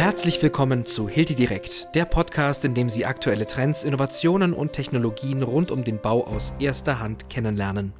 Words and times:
Herzlich 0.00 0.42
willkommen 0.42 0.86
zu 0.86 1.10
Hilti 1.10 1.34
Direkt, 1.34 1.94
der 1.94 2.06
Podcast, 2.06 2.64
in 2.64 2.72
dem 2.72 2.88
Sie 2.88 3.04
aktuelle 3.04 3.46
Trends, 3.46 3.84
Innovationen 3.84 4.54
und 4.54 4.72
Technologien 4.72 5.42
rund 5.42 5.70
um 5.70 5.84
den 5.84 6.00
Bau 6.00 6.26
aus 6.26 6.54
erster 6.58 7.00
Hand 7.00 7.28
kennenlernen. 7.28 7.92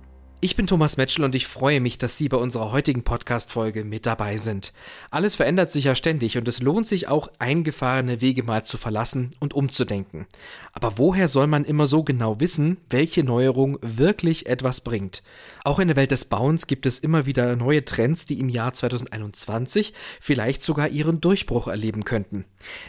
Ich 0.42 0.56
bin 0.56 0.66
Thomas 0.66 0.96
Metschel 0.96 1.26
und 1.26 1.34
ich 1.34 1.46
freue 1.46 1.80
mich, 1.80 1.98
dass 1.98 2.16
Sie 2.16 2.30
bei 2.30 2.38
unserer 2.38 2.72
heutigen 2.72 3.02
Podcast-Folge 3.04 3.84
mit 3.84 4.06
dabei 4.06 4.38
sind. 4.38 4.72
Alles 5.10 5.36
verändert 5.36 5.70
sich 5.70 5.84
ja 5.84 5.94
ständig 5.94 6.38
und 6.38 6.48
es 6.48 6.62
lohnt 6.62 6.86
sich 6.86 7.08
auch, 7.08 7.30
eingefahrene 7.38 8.22
Wege 8.22 8.42
mal 8.42 8.64
zu 8.64 8.78
verlassen 8.78 9.32
und 9.38 9.52
umzudenken. 9.52 10.26
Aber 10.72 10.96
woher 10.96 11.28
soll 11.28 11.46
man 11.46 11.66
immer 11.66 11.86
so 11.86 12.04
genau 12.04 12.40
wissen, 12.40 12.78
welche 12.88 13.22
Neuerung 13.22 13.76
wirklich 13.82 14.46
etwas 14.46 14.80
bringt? 14.80 15.22
Auch 15.62 15.78
in 15.78 15.88
der 15.88 15.96
Welt 15.98 16.10
des 16.10 16.24
Bauens 16.24 16.66
gibt 16.66 16.86
es 16.86 17.00
immer 17.00 17.26
wieder 17.26 17.54
neue 17.54 17.84
Trends, 17.84 18.24
die 18.24 18.40
im 18.40 18.48
Jahr 18.48 18.72
2021 18.72 19.92
vielleicht 20.22 20.62
sogar 20.62 20.88
ihren 20.88 21.20
Durchbruch 21.20 21.68
erleben 21.68 22.06
könnten. 22.06 22.46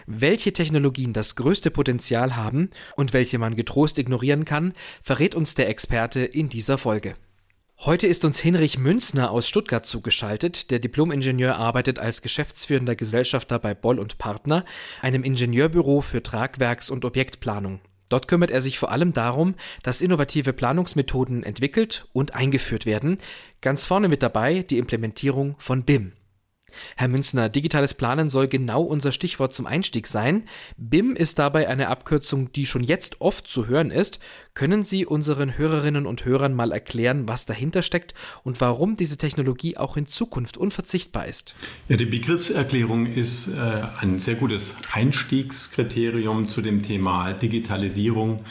Welche 0.07 0.53
Technologien 0.53 1.11
das 1.11 1.35
größte 1.35 1.69
Potenzial 1.69 2.37
haben 2.37 2.69
und 2.95 3.11
welche 3.11 3.39
man 3.39 3.57
getrost 3.57 3.99
ignorieren 3.99 4.45
kann, 4.45 4.73
verrät 5.03 5.35
uns 5.35 5.53
der 5.53 5.67
Experte 5.67 6.21
in 6.21 6.47
dieser 6.47 6.77
Folge. 6.77 7.15
Heute 7.83 8.05
ist 8.05 8.23
uns 8.25 8.39
Hinrich 8.39 8.77
Münzner 8.77 9.31
aus 9.31 9.47
Stuttgart 9.47 9.87
zugeschaltet. 9.87 10.69
Der 10.69 10.77
Diplomingenieur 10.77 11.55
arbeitet 11.55 11.97
als 11.97 12.21
geschäftsführender 12.21 12.95
Gesellschafter 12.95 13.57
bei 13.57 13.73
Boll 13.73 13.97
und 13.97 14.19
Partner, 14.19 14.65
einem 15.01 15.23
Ingenieurbüro 15.23 16.01
für 16.01 16.21
Tragwerks- 16.21 16.91
und 16.91 17.05
Objektplanung. 17.05 17.81
Dort 18.07 18.27
kümmert 18.27 18.51
er 18.51 18.61
sich 18.61 18.77
vor 18.77 18.91
allem 18.91 19.13
darum, 19.13 19.55
dass 19.81 20.01
innovative 20.01 20.53
Planungsmethoden 20.53 21.41
entwickelt 21.41 22.05
und 22.13 22.35
eingeführt 22.35 22.85
werden. 22.85 23.17
Ganz 23.61 23.85
vorne 23.85 24.09
mit 24.09 24.21
dabei 24.21 24.61
die 24.61 24.77
Implementierung 24.77 25.55
von 25.57 25.81
BIM. 25.81 26.11
Herr 26.95 27.07
Münzner, 27.07 27.49
digitales 27.49 27.93
Planen 27.93 28.29
soll 28.29 28.47
genau 28.47 28.81
unser 28.81 29.11
Stichwort 29.11 29.53
zum 29.53 29.65
Einstieg 29.65 30.07
sein. 30.07 30.43
BIM 30.77 31.15
ist 31.15 31.39
dabei 31.39 31.67
eine 31.67 31.89
Abkürzung, 31.89 32.51
die 32.53 32.65
schon 32.65 32.83
jetzt 32.83 33.21
oft 33.21 33.47
zu 33.47 33.67
hören 33.67 33.91
ist. 33.91 34.19
Können 34.53 34.83
Sie 34.83 35.05
unseren 35.05 35.57
Hörerinnen 35.57 36.05
und 36.05 36.25
Hörern 36.25 36.53
mal 36.53 36.71
erklären, 36.71 37.27
was 37.27 37.45
dahinter 37.45 37.81
steckt 37.81 38.13
und 38.43 38.59
warum 38.61 38.97
diese 38.97 39.17
Technologie 39.17 39.77
auch 39.77 39.97
in 39.97 40.07
Zukunft 40.07 40.57
unverzichtbar 40.57 41.27
ist? 41.27 41.55
Ja, 41.87 41.97
die 41.97 42.05
Begriffserklärung 42.05 43.05
ist 43.05 43.47
äh, 43.47 43.83
ein 43.99 44.19
sehr 44.19 44.35
gutes 44.35 44.75
Einstiegskriterium 44.91 46.47
zu 46.47 46.61
dem 46.61 46.83
Thema 46.83 47.33
Digitalisierung. 47.33 48.43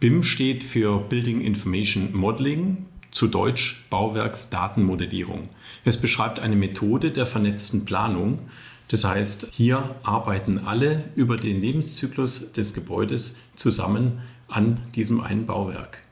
BIM 0.00 0.22
steht 0.22 0.64
für 0.64 0.98
Building 0.98 1.40
Information 1.40 2.12
Modeling 2.12 2.86
zu 3.12 3.28
Deutsch 3.28 3.84
Bauwerksdatenmodellierung. 3.90 5.48
Es 5.84 5.98
beschreibt 5.98 6.40
eine 6.40 6.56
Methode 6.56 7.12
der 7.12 7.26
vernetzten 7.26 7.84
Planung. 7.84 8.40
Das 8.88 9.04
heißt, 9.04 9.48
hier 9.52 9.94
arbeiten 10.02 10.58
alle 10.58 11.04
über 11.14 11.36
den 11.36 11.60
Lebenszyklus 11.60 12.52
des 12.52 12.74
Gebäudes 12.74 13.36
zusammen 13.54 14.20
an 14.48 14.78
diesem 14.94 15.20
einen 15.20 15.46
Bauwerk. 15.46 16.02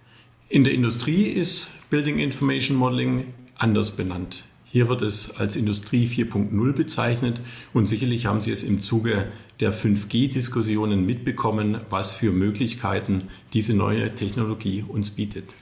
In 0.49 0.65
der 0.65 0.73
Industrie 0.73 1.25
ist 1.25 1.71
Building 1.91 2.19
Information 2.19 2.77
Modeling 2.77 3.35
anders 3.57 3.93
benannt. 3.93 4.45
Hier 4.65 4.89
wird 4.89 5.03
es 5.03 5.37
als 5.37 5.57
Industrie 5.57 6.07
4.0 6.07 6.73
bezeichnet 6.73 7.41
und 7.73 7.89
sicherlich 7.89 8.27
haben 8.27 8.41
Sie 8.41 8.53
es 8.53 8.63
im 8.63 8.81
Zuge 8.81 9.27
der 9.59 9.73
5G-Diskussionen 9.73 11.05
mitbekommen, 11.05 11.81
was 11.91 12.13
für 12.13 12.31
Möglichkeiten 12.31 13.25
diese 13.53 13.75
neue 13.75 14.15
Technologie 14.15 14.85
uns 14.87 15.11
bietet. 15.11 15.55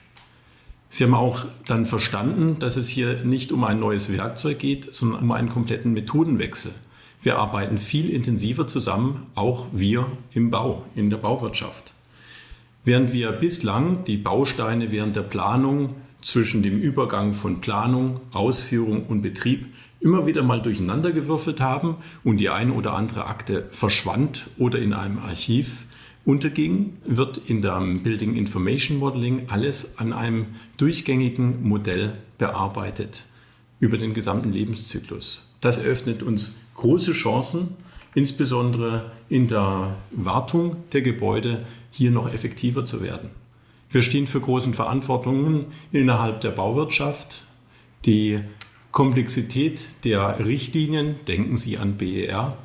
Sie 0.90 1.04
haben 1.04 1.14
auch 1.14 1.44
dann 1.66 1.86
verstanden, 1.86 2.58
dass 2.58 2.76
es 2.76 2.88
hier 2.88 3.24
nicht 3.24 3.52
um 3.52 3.64
ein 3.64 3.78
neues 3.78 4.12
Werkzeug 4.12 4.58
geht, 4.58 4.94
sondern 4.94 5.22
um 5.22 5.32
einen 5.32 5.50
kompletten 5.50 5.92
Methodenwechsel. 5.92 6.72
Wir 7.20 7.38
arbeiten 7.38 7.78
viel 7.78 8.10
intensiver 8.10 8.66
zusammen, 8.66 9.26
auch 9.34 9.66
wir 9.72 10.06
im 10.32 10.50
Bau, 10.50 10.84
in 10.94 11.10
der 11.10 11.18
Bauwirtschaft. 11.18 11.92
Während 12.84 13.12
wir 13.12 13.32
bislang 13.32 14.04
die 14.04 14.16
Bausteine 14.16 14.92
während 14.92 15.16
der 15.16 15.22
Planung 15.22 15.96
zwischen 16.22 16.62
dem 16.62 16.78
Übergang 16.80 17.34
von 17.34 17.60
Planung, 17.60 18.20
Ausführung 18.32 19.06
und 19.06 19.20
Betrieb 19.20 19.66
immer 20.00 20.26
wieder 20.26 20.42
mal 20.42 20.62
durcheinandergewürfelt 20.62 21.60
haben 21.60 21.96
und 22.24 22.38
die 22.40 22.50
eine 22.50 22.72
oder 22.72 22.94
andere 22.94 23.26
Akte 23.26 23.66
verschwand 23.70 24.48
oder 24.56 24.78
in 24.78 24.92
einem 24.92 25.18
Archiv, 25.18 25.86
unterging, 26.28 26.98
wird 27.06 27.40
in 27.46 27.62
der 27.62 27.80
Building 27.80 28.36
Information 28.36 28.98
Modeling 28.98 29.48
alles 29.48 29.96
an 29.96 30.12
einem 30.12 30.48
durchgängigen 30.76 31.66
Modell 31.66 32.18
bearbeitet 32.36 33.24
über 33.80 33.96
den 33.96 34.12
gesamten 34.12 34.52
Lebenszyklus. 34.52 35.50
Das 35.62 35.78
eröffnet 35.78 36.22
uns 36.22 36.54
große 36.74 37.12
Chancen, 37.12 37.68
insbesondere 38.14 39.10
in 39.30 39.48
der 39.48 39.96
Wartung 40.10 40.76
der 40.92 41.00
Gebäude 41.00 41.64
hier 41.92 42.10
noch 42.10 42.30
effektiver 42.30 42.84
zu 42.84 43.00
werden. 43.00 43.30
Wir 43.88 44.02
stehen 44.02 44.26
für 44.26 44.40
großen 44.40 44.74
Verantwortungen 44.74 45.64
innerhalb 45.92 46.42
der 46.42 46.50
Bauwirtschaft. 46.50 47.44
Die 48.04 48.40
Komplexität 48.92 49.88
der 50.04 50.44
Richtlinien, 50.46 51.16
denken 51.26 51.56
Sie 51.56 51.78
an 51.78 51.96
BER, 51.96 52.58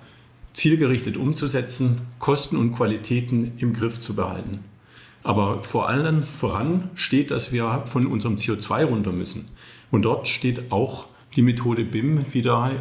zielgerichtet 0.53 1.17
umzusetzen, 1.17 2.01
Kosten 2.19 2.57
und 2.57 2.73
Qualitäten 2.75 3.53
im 3.57 3.73
Griff 3.73 3.99
zu 3.99 4.15
behalten. 4.15 4.59
Aber 5.23 5.63
vor 5.63 5.89
allem 5.89 6.23
voran 6.23 6.89
steht, 6.95 7.31
dass 7.31 7.51
wir 7.51 7.83
von 7.85 8.05
unserem 8.07 8.35
CO2 8.35 8.85
runter 8.85 9.11
müssen. 9.11 9.45
Und 9.89 10.03
dort 10.03 10.27
steht 10.27 10.71
auch 10.71 11.07
die 11.35 11.41
Methode 11.41 11.85
BIM 11.85 12.33
wieder 12.33 12.71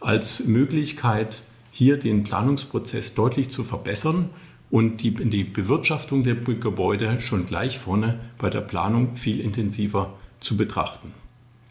als 0.00 0.46
Möglichkeit, 0.46 1.42
hier 1.72 1.98
den 1.98 2.22
Planungsprozess 2.22 3.14
deutlich 3.14 3.50
zu 3.50 3.64
verbessern 3.64 4.30
und 4.70 5.02
die, 5.02 5.12
die 5.12 5.44
Bewirtschaftung 5.44 6.22
der 6.22 6.36
Gebäude 6.36 7.20
schon 7.20 7.46
gleich 7.46 7.78
vorne 7.78 8.20
bei 8.38 8.50
der 8.50 8.60
Planung 8.60 9.16
viel 9.16 9.40
intensiver 9.40 10.14
zu 10.40 10.56
betrachten. 10.56 11.12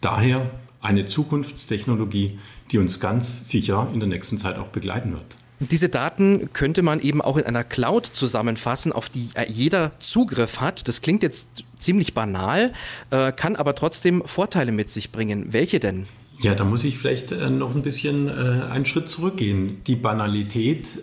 Daher 0.00 0.50
eine 0.80 1.06
Zukunftstechnologie, 1.06 2.38
die 2.70 2.78
uns 2.78 3.00
ganz 3.00 3.48
sicher 3.48 3.88
in 3.92 4.00
der 4.00 4.08
nächsten 4.08 4.38
Zeit 4.38 4.58
auch 4.58 4.68
begleiten 4.68 5.12
wird. 5.12 5.36
Diese 5.60 5.90
Daten 5.90 6.54
könnte 6.54 6.80
man 6.80 7.00
eben 7.00 7.20
auch 7.20 7.36
in 7.36 7.44
einer 7.44 7.64
Cloud 7.64 8.06
zusammenfassen, 8.06 8.92
auf 8.92 9.10
die 9.10 9.28
jeder 9.48 9.92
Zugriff 10.00 10.58
hat. 10.58 10.88
Das 10.88 11.02
klingt 11.02 11.22
jetzt 11.22 11.64
ziemlich 11.78 12.14
banal, 12.14 12.72
äh, 13.10 13.30
kann 13.30 13.56
aber 13.56 13.74
trotzdem 13.74 14.22
Vorteile 14.24 14.72
mit 14.72 14.90
sich 14.90 15.12
bringen. 15.12 15.52
Welche 15.52 15.78
denn? 15.78 16.06
Ja, 16.38 16.54
da 16.54 16.64
muss 16.64 16.84
ich 16.84 16.96
vielleicht 16.96 17.32
äh, 17.32 17.50
noch 17.50 17.74
ein 17.74 17.82
bisschen 17.82 18.28
äh, 18.28 18.62
einen 18.70 18.86
Schritt 18.86 19.10
zurückgehen. 19.10 19.82
Die 19.86 19.96
Banalität 19.96 21.02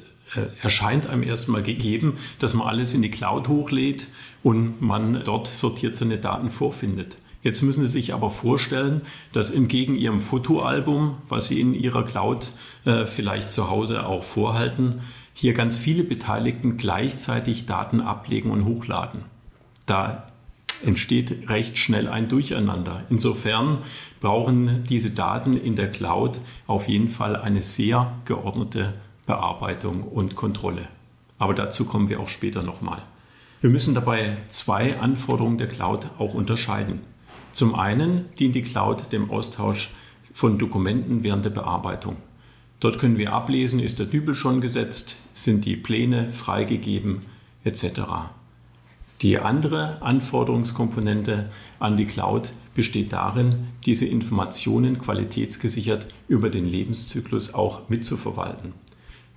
erscheint 0.62 1.08
einem 1.08 1.24
erstmal 1.24 1.64
gegeben, 1.64 2.18
dass 2.40 2.54
man 2.54 2.68
alles 2.68 2.94
in 2.94 3.02
die 3.02 3.10
Cloud 3.10 3.48
hochlädt 3.48 4.10
und 4.44 4.82
man 4.82 5.24
dort 5.24 5.48
sortiert 5.48 5.96
seine 5.96 6.18
Daten 6.18 6.50
vorfindet. 6.50 7.16
Jetzt 7.48 7.62
müssen 7.62 7.80
Sie 7.80 7.88
sich 7.88 8.14
aber 8.14 8.30
vorstellen, 8.30 9.04
dass 9.32 9.52
entgegen 9.52 9.96
Ihrem 9.96 10.20
Fotoalbum, 10.20 11.16
was 11.30 11.48
Sie 11.48 11.62
in 11.62 11.74
Ihrer 11.74 12.04
Cloud 12.04 12.52
äh, 12.84 13.06
vielleicht 13.06 13.54
zu 13.54 13.70
Hause 13.70 14.06
auch 14.06 14.26
vorhalten, 14.26 15.00
hier 15.34 15.54
ganz 15.54 15.78
viele 15.78 16.04
Beteiligten 16.04 16.76
gleichzeitig 16.76 17.66
Daten 17.66 18.02
ablegen 18.02 18.52
und 18.52 18.66
hochladen. 18.66 19.22
Da 19.86 20.28
entsteht 20.84 21.48
recht 21.48 21.78
schnell 21.78 22.10
ein 22.10 22.28
Durcheinander. 22.28 23.06
Insofern 23.10 23.78
brauchen 24.20 24.84
diese 24.84 25.12
Daten 25.12 25.56
in 25.56 25.78
der 25.78 25.90
Cloud 25.90 26.42
auf 26.68 26.90
jeden 26.90 27.08
Fall 27.08 27.38
eine 27.38 27.62
sehr 27.62 28.12
geordnete 28.26 28.94
Bearbeitung 29.26 30.04
und 30.04 30.36
Kontrolle. 30.36 30.90
Aber 31.40 31.54
dazu 31.54 31.86
kommen 31.86 32.10
wir 32.10 32.20
auch 32.20 32.28
später 32.28 32.62
nochmal. 32.62 33.04
Wir 33.62 33.70
müssen 33.70 33.96
dabei 33.96 34.36
zwei 34.50 35.00
Anforderungen 35.00 35.58
der 35.58 35.70
Cloud 35.70 36.10
auch 36.20 36.34
unterscheiden. 36.34 37.16
Zum 37.58 37.74
einen 37.74 38.26
dient 38.38 38.54
die 38.54 38.62
Cloud 38.62 39.12
dem 39.12 39.32
Austausch 39.32 39.90
von 40.32 40.60
Dokumenten 40.60 41.24
während 41.24 41.44
der 41.44 41.50
Bearbeitung. 41.50 42.18
Dort 42.80 43.00
können 43.00 43.18
wir 43.18 43.34
ablesen, 43.34 43.80
ist 43.80 43.98
der 43.98 44.06
Dübel 44.06 44.36
schon 44.36 44.62
gesetzt, 44.62 45.16
sind 45.34 45.66
die 45.66 45.76
Pläne 45.76 46.32
freigegeben 46.32 47.22
etc. 47.64 48.02
Die 49.24 49.40
andere 49.40 50.04
Anforderungskomponente 50.04 51.50
an 51.80 51.98
die 51.98 52.06
Cloud 52.06 52.54
besteht 52.76 53.12
darin, 53.12 53.70
diese 53.88 54.06
Informationen 54.06 55.00
qualitätsgesichert 55.00 56.06
über 56.28 56.52
den 56.52 56.68
Lebenszyklus 56.68 57.56
auch 57.56 57.90
mitzuverwalten. 57.90 58.74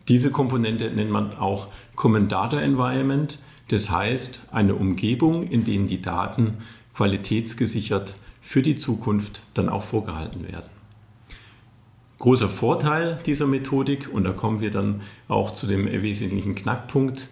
Diese 0.09 0.31
Komponente 0.31 0.91
nennt 0.91 1.11
man 1.11 1.37
auch 1.37 1.69
Common 1.97 2.29
Data 2.29 2.61
Environment, 2.61 3.39
das 3.69 3.89
heißt 3.89 4.43
eine 4.51 4.75
Umgebung, 4.75 5.45
in 5.49 5.65
der 5.65 5.79
die 5.79 6.03
Daten 6.03 6.59
qualitätsgesichert 6.95 8.15
für 8.41 8.63
die 8.63 8.77
Zukunft 8.77 9.43
dann 9.55 9.69
auch 9.69 9.83
vorgehalten 9.83 10.49
werden. 10.49 10.71
Großer 12.19 12.49
Vorteil 12.49 13.19
dieser 13.25 13.47
Methodik, 13.47 14.13
und 14.13 14.25
da 14.25 14.33
kommen 14.33 14.61
wir 14.61 14.71
dann 14.71 15.01
auch 15.29 15.55
zu 15.55 15.67
dem 15.67 15.87
wesentlichen 15.87 16.55
Knackpunkt, 16.55 17.31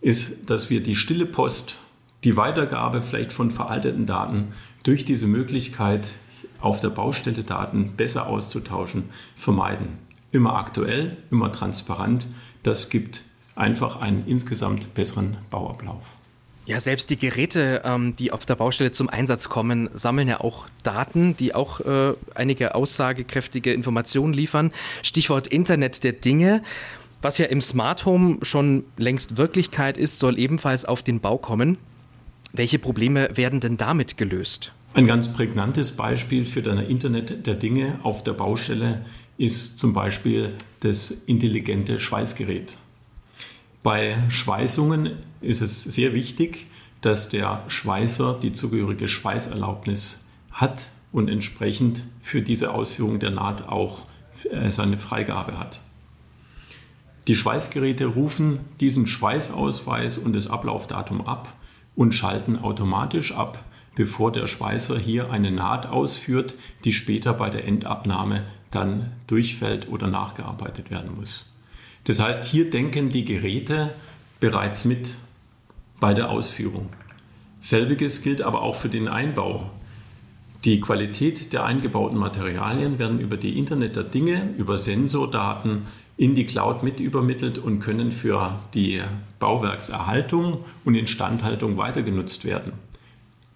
ist, 0.00 0.48
dass 0.48 0.70
wir 0.70 0.82
die 0.82 0.96
stille 0.96 1.26
Post, 1.26 1.78
die 2.24 2.36
Weitergabe 2.36 3.02
vielleicht 3.02 3.32
von 3.32 3.50
veralteten 3.50 4.06
Daten 4.06 4.52
durch 4.84 5.04
diese 5.04 5.26
Möglichkeit, 5.26 6.14
auf 6.60 6.80
der 6.80 6.90
Baustelle 6.90 7.42
Daten 7.42 7.92
besser 7.96 8.26
auszutauschen, 8.26 9.10
vermeiden. 9.36 9.98
immer 10.32 10.56
aktuell, 10.56 11.18
immer 11.30 11.52
transparent. 11.52 12.26
Das 12.62 12.88
gibt 12.88 13.24
einfach 13.54 14.00
einen 14.00 14.26
insgesamt 14.26 14.94
besseren 14.94 15.36
Bauablauf. 15.50 16.16
Ja, 16.64 16.78
selbst 16.78 17.10
die 17.10 17.18
Geräte, 17.18 17.82
ähm, 17.84 18.14
die 18.16 18.30
auf 18.30 18.46
der 18.46 18.54
Baustelle 18.54 18.92
zum 18.92 19.08
Einsatz 19.08 19.48
kommen, 19.48 19.90
sammeln 19.94 20.28
ja 20.28 20.40
auch 20.40 20.66
Daten, 20.84 21.36
die 21.36 21.54
auch 21.54 21.80
äh, 21.80 22.14
einige 22.34 22.76
aussagekräftige 22.76 23.72
Informationen 23.72 24.32
liefern. 24.32 24.72
Stichwort 25.02 25.48
Internet 25.48 26.04
der 26.04 26.12
Dinge. 26.12 26.62
Was 27.20 27.38
ja 27.38 27.46
im 27.46 27.60
Smart 27.60 28.04
Home 28.04 28.38
schon 28.42 28.84
längst 28.96 29.36
Wirklichkeit 29.36 29.96
ist, 29.96 30.20
soll 30.20 30.38
ebenfalls 30.38 30.84
auf 30.84 31.02
den 31.02 31.20
Bau 31.20 31.38
kommen. 31.38 31.78
Welche 32.52 32.78
Probleme 32.78 33.30
werden 33.36 33.60
denn 33.60 33.76
damit 33.76 34.16
gelöst? 34.16 34.72
Ein 34.94 35.06
ganz 35.06 35.32
prägnantes 35.32 35.92
Beispiel 35.92 36.44
für 36.44 36.62
das 36.62 36.86
Internet 36.86 37.46
der 37.46 37.54
Dinge 37.54 37.98
auf 38.02 38.22
der 38.22 38.34
Baustelle 38.34 39.04
ist 39.38 39.78
zum 39.78 39.94
Beispiel 39.94 40.52
das 40.80 41.10
intelligente 41.26 41.98
Schweißgerät. 41.98 42.74
Bei 43.82 44.22
Schweißungen 44.28 45.12
ist 45.40 45.60
es 45.60 45.82
sehr 45.82 46.14
wichtig, 46.14 46.66
dass 47.00 47.28
der 47.28 47.64
Schweißer 47.66 48.38
die 48.40 48.52
zugehörige 48.52 49.08
Schweißerlaubnis 49.08 50.24
hat 50.52 50.90
und 51.10 51.28
entsprechend 51.28 52.04
für 52.20 52.42
diese 52.42 52.72
Ausführung 52.72 53.18
der 53.18 53.30
Naht 53.30 53.68
auch 53.68 54.06
äh, 54.50 54.70
seine 54.70 54.98
Freigabe 54.98 55.58
hat. 55.58 55.80
Die 57.28 57.34
Schweißgeräte 57.34 58.06
rufen 58.06 58.60
diesen 58.80 59.06
Schweißausweis 59.06 60.18
und 60.18 60.34
das 60.34 60.48
Ablaufdatum 60.48 61.26
ab 61.26 61.52
und 61.94 62.12
schalten 62.14 62.58
automatisch 62.58 63.32
ab, 63.32 63.64
bevor 63.94 64.32
der 64.32 64.46
Schweißer 64.46 64.98
hier 64.98 65.30
eine 65.30 65.50
Naht 65.50 65.86
ausführt, 65.86 66.54
die 66.84 66.92
später 66.92 67.34
bei 67.34 67.50
der 67.50 67.66
Endabnahme 67.66 68.44
dann 68.70 69.12
durchfällt 69.26 69.88
oder 69.88 70.06
nachgearbeitet 70.06 70.90
werden 70.90 71.14
muss. 71.16 71.51
Das 72.04 72.20
heißt, 72.20 72.44
hier 72.44 72.70
denken 72.70 73.10
die 73.10 73.24
Geräte 73.24 73.94
bereits 74.40 74.84
mit 74.84 75.14
bei 76.00 76.14
der 76.14 76.30
Ausführung. 76.30 76.88
Selbiges 77.60 78.22
gilt 78.22 78.42
aber 78.42 78.62
auch 78.62 78.74
für 78.74 78.88
den 78.88 79.06
Einbau. 79.06 79.70
Die 80.64 80.80
Qualität 80.80 81.52
der 81.52 81.64
eingebauten 81.64 82.18
Materialien 82.18 82.98
werden 82.98 83.20
über 83.20 83.36
die 83.36 83.58
Internet 83.58 83.96
der 83.96 84.04
Dinge, 84.04 84.54
über 84.58 84.78
Sensordaten 84.78 85.82
in 86.16 86.34
die 86.34 86.44
Cloud 86.44 86.82
mit 86.82 87.00
übermittelt 87.00 87.58
und 87.58 87.80
können 87.80 88.12
für 88.12 88.60
die 88.74 89.02
Bauwerkserhaltung 89.38 90.64
und 90.84 90.94
Instandhaltung 90.94 91.76
weiter 91.76 92.02
genutzt 92.02 92.44
werden. 92.44 92.72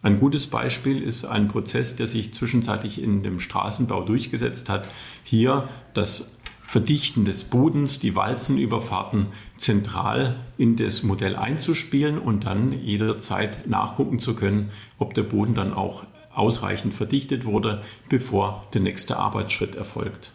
Ein 0.02 0.20
gutes 0.20 0.46
Beispiel 0.46 1.02
ist 1.02 1.24
ein 1.24 1.48
Prozess, 1.48 1.96
der 1.96 2.06
sich 2.06 2.32
zwischenzeitlich 2.32 3.02
in 3.02 3.22
dem 3.22 3.40
Straßenbau 3.40 4.02
durchgesetzt 4.02 4.68
hat. 4.68 4.88
Hier 5.24 5.68
das 5.94 6.30
Verdichten 6.66 7.24
des 7.24 7.44
Bodens, 7.44 8.00
die 8.00 8.16
Walzenüberfahrten 8.16 9.26
zentral 9.56 10.40
in 10.58 10.76
das 10.76 11.04
Modell 11.04 11.36
einzuspielen 11.36 12.18
und 12.18 12.44
dann 12.44 12.72
jederzeit 12.72 13.68
nachgucken 13.68 14.18
zu 14.18 14.34
können, 14.34 14.70
ob 14.98 15.14
der 15.14 15.22
Boden 15.22 15.54
dann 15.54 15.72
auch 15.72 16.04
ausreichend 16.34 16.92
verdichtet 16.92 17.44
wurde, 17.44 17.82
bevor 18.08 18.66
der 18.74 18.80
nächste 18.80 19.16
Arbeitsschritt 19.16 19.76
erfolgt. 19.76 20.32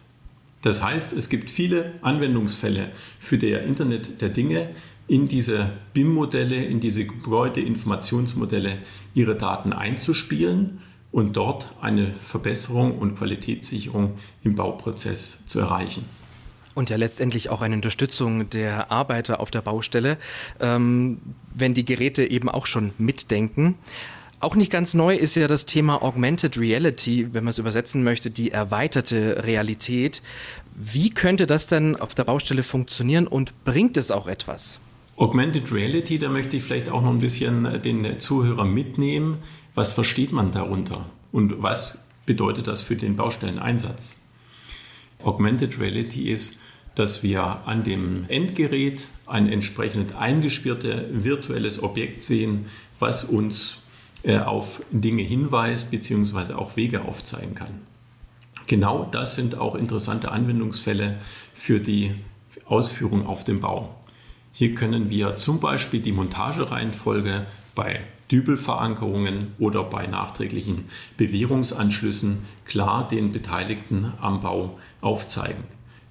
Das 0.62 0.82
heißt, 0.82 1.14
es 1.14 1.30
gibt 1.30 1.50
viele 1.50 1.94
Anwendungsfälle 2.02 2.92
für 3.20 3.38
der 3.38 3.64
Internet 3.64 4.22
der 4.22 4.30
Dinge, 4.30 4.70
in 5.08 5.28
diese 5.28 5.72
BIM-Modelle, 5.94 6.64
in 6.64 6.80
diese 6.80 7.06
Gebäudeinformationsmodelle 7.06 8.78
ihre 9.14 9.36
Daten 9.36 9.74
einzuspielen 9.74 10.80
und 11.12 11.36
dort 11.36 11.68
eine 11.82 12.14
Verbesserung 12.22 12.98
und 12.98 13.18
Qualitätssicherung 13.18 14.18
im 14.44 14.56
Bauprozess 14.56 15.40
zu 15.46 15.60
erreichen. 15.60 16.06
Und 16.74 16.90
ja 16.90 16.98
letztendlich 16.98 17.50
auch 17.50 17.62
eine 17.62 17.76
Unterstützung 17.76 18.50
der 18.50 18.92
Arbeiter 18.92 19.40
auf 19.40 19.52
der 19.52 19.62
Baustelle, 19.62 20.18
ähm, 20.60 21.20
wenn 21.54 21.74
die 21.74 21.86
Geräte 21.86 22.24
eben 22.24 22.50
auch 22.50 22.66
schon 22.66 22.94
mitdenken. 22.98 23.76
Auch 24.40 24.56
nicht 24.56 24.72
ganz 24.72 24.96
neu 24.96 25.16
ist 25.16 25.36
ja 25.36 25.48
das 25.48 25.68
Thema 25.68 26.02
Augmented 26.02 26.58
Reality, 26.58 27.28
wenn 27.32 27.44
man 27.44 27.52
es 27.52 27.60
übersetzen 27.60 28.04
möchte, 28.04 28.32
die 28.32 28.50
erweiterte 28.50 29.44
Realität. 29.44 30.24
Wie 30.74 31.12
könnte 31.12 31.46
das 31.46 31.68
denn 31.68 31.96
auf 31.96 32.16
der 32.16 32.24
Baustelle 32.24 32.64
funktionieren 32.64 33.28
und 33.28 33.54
bringt 33.66 33.98
es 33.98 34.10
auch 34.10 34.28
etwas? 34.28 34.80
Augmented 35.16 35.72
Reality, 35.72 36.18
da 36.18 36.30
möchte 36.30 36.58
ich 36.58 36.64
vielleicht 36.64 36.90
auch 36.90 37.04
noch 37.04 37.12
ein 37.12 37.20
bisschen 37.20 37.82
den 37.84 38.20
Zuhörer 38.20 38.66
mitnehmen. 38.66 39.38
Was 39.76 39.92
versteht 39.92 40.32
man 40.32 40.52
darunter 40.52 41.06
und 41.32 41.62
was 41.62 42.04
bedeutet 42.26 42.66
das 42.66 42.82
für 42.82 42.96
den 42.96 43.16
Baustelleneinsatz? 43.16 44.21
Augmented 45.24 45.80
Reality 45.80 46.30
ist, 46.30 46.60
dass 46.96 47.24
wir 47.24 47.44
an 47.66 47.84
dem 47.84 48.26
Endgerät 48.28 49.10
ein 49.26 49.48
entsprechend 49.48 50.16
eingespieltes 50.16 51.24
virtuelles 51.24 51.82
Objekt 51.82 52.24
sehen, 52.24 52.66
was 53.00 53.24
uns 53.24 53.78
äh, 54.24 54.38
auf 54.38 54.82
Dinge 54.92 55.24
hinweist 55.24 55.90
bzw. 55.90 56.54
auch 56.54 56.76
Wege 56.76 57.04
aufzeigen 57.06 57.56
kann. 57.56 57.82
Genau 58.68 59.08
das 59.10 59.36
sind 59.36 59.58
auch 59.58 59.76
interessante 59.76 60.32
Anwendungsfälle 60.32 61.18
für 61.54 61.80
die 61.80 62.16
Ausführung 62.66 63.26
auf 63.26 63.44
dem 63.44 63.60
Bau. 63.60 63.96
Hier 64.54 64.76
können 64.76 65.10
wir 65.10 65.38
zum 65.38 65.60
Beispiel 65.60 66.02
die 66.02 66.12
Montagereihenfolge 66.12 67.46
bei 67.74 68.02
Dübelverankerungen 68.32 69.54
oder 69.60 69.84
bei 69.84 70.08
nachträglichen 70.08 70.86
Bewährungsanschlüssen 71.18 72.40
klar 72.66 73.08
den 73.08 73.32
Beteiligten 73.32 74.14
am 74.22 74.40
Bau 74.40 74.80
aufzeigen. 75.02 75.64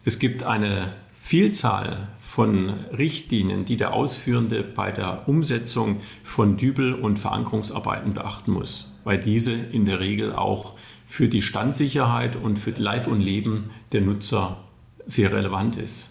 Es 0.04 0.18
gibt 0.18 0.42
eine 0.42 0.92
Vielzahl 1.20 2.08
von 2.18 2.70
Richtlinien, 2.96 3.64
die 3.64 3.76
der 3.76 3.92
Ausführende 3.92 4.62
bei 4.62 4.90
der 4.90 5.28
Umsetzung 5.28 6.00
von 6.24 6.56
Dübel- 6.56 6.94
und 6.94 7.18
Verankerungsarbeiten 7.18 8.14
beachten 8.14 8.52
muss, 8.52 8.90
weil 9.04 9.18
diese 9.18 9.52
in 9.52 9.84
der 9.84 10.00
Regel 10.00 10.34
auch 10.34 10.74
für 11.06 11.28
die 11.28 11.42
Standsicherheit 11.42 12.36
und 12.36 12.58
für 12.58 12.70
Leib 12.70 13.06
und 13.06 13.20
Leben 13.20 13.70
der 13.92 14.00
Nutzer 14.00 14.64
sehr 15.06 15.32
relevant 15.32 15.76
ist. 15.76 16.08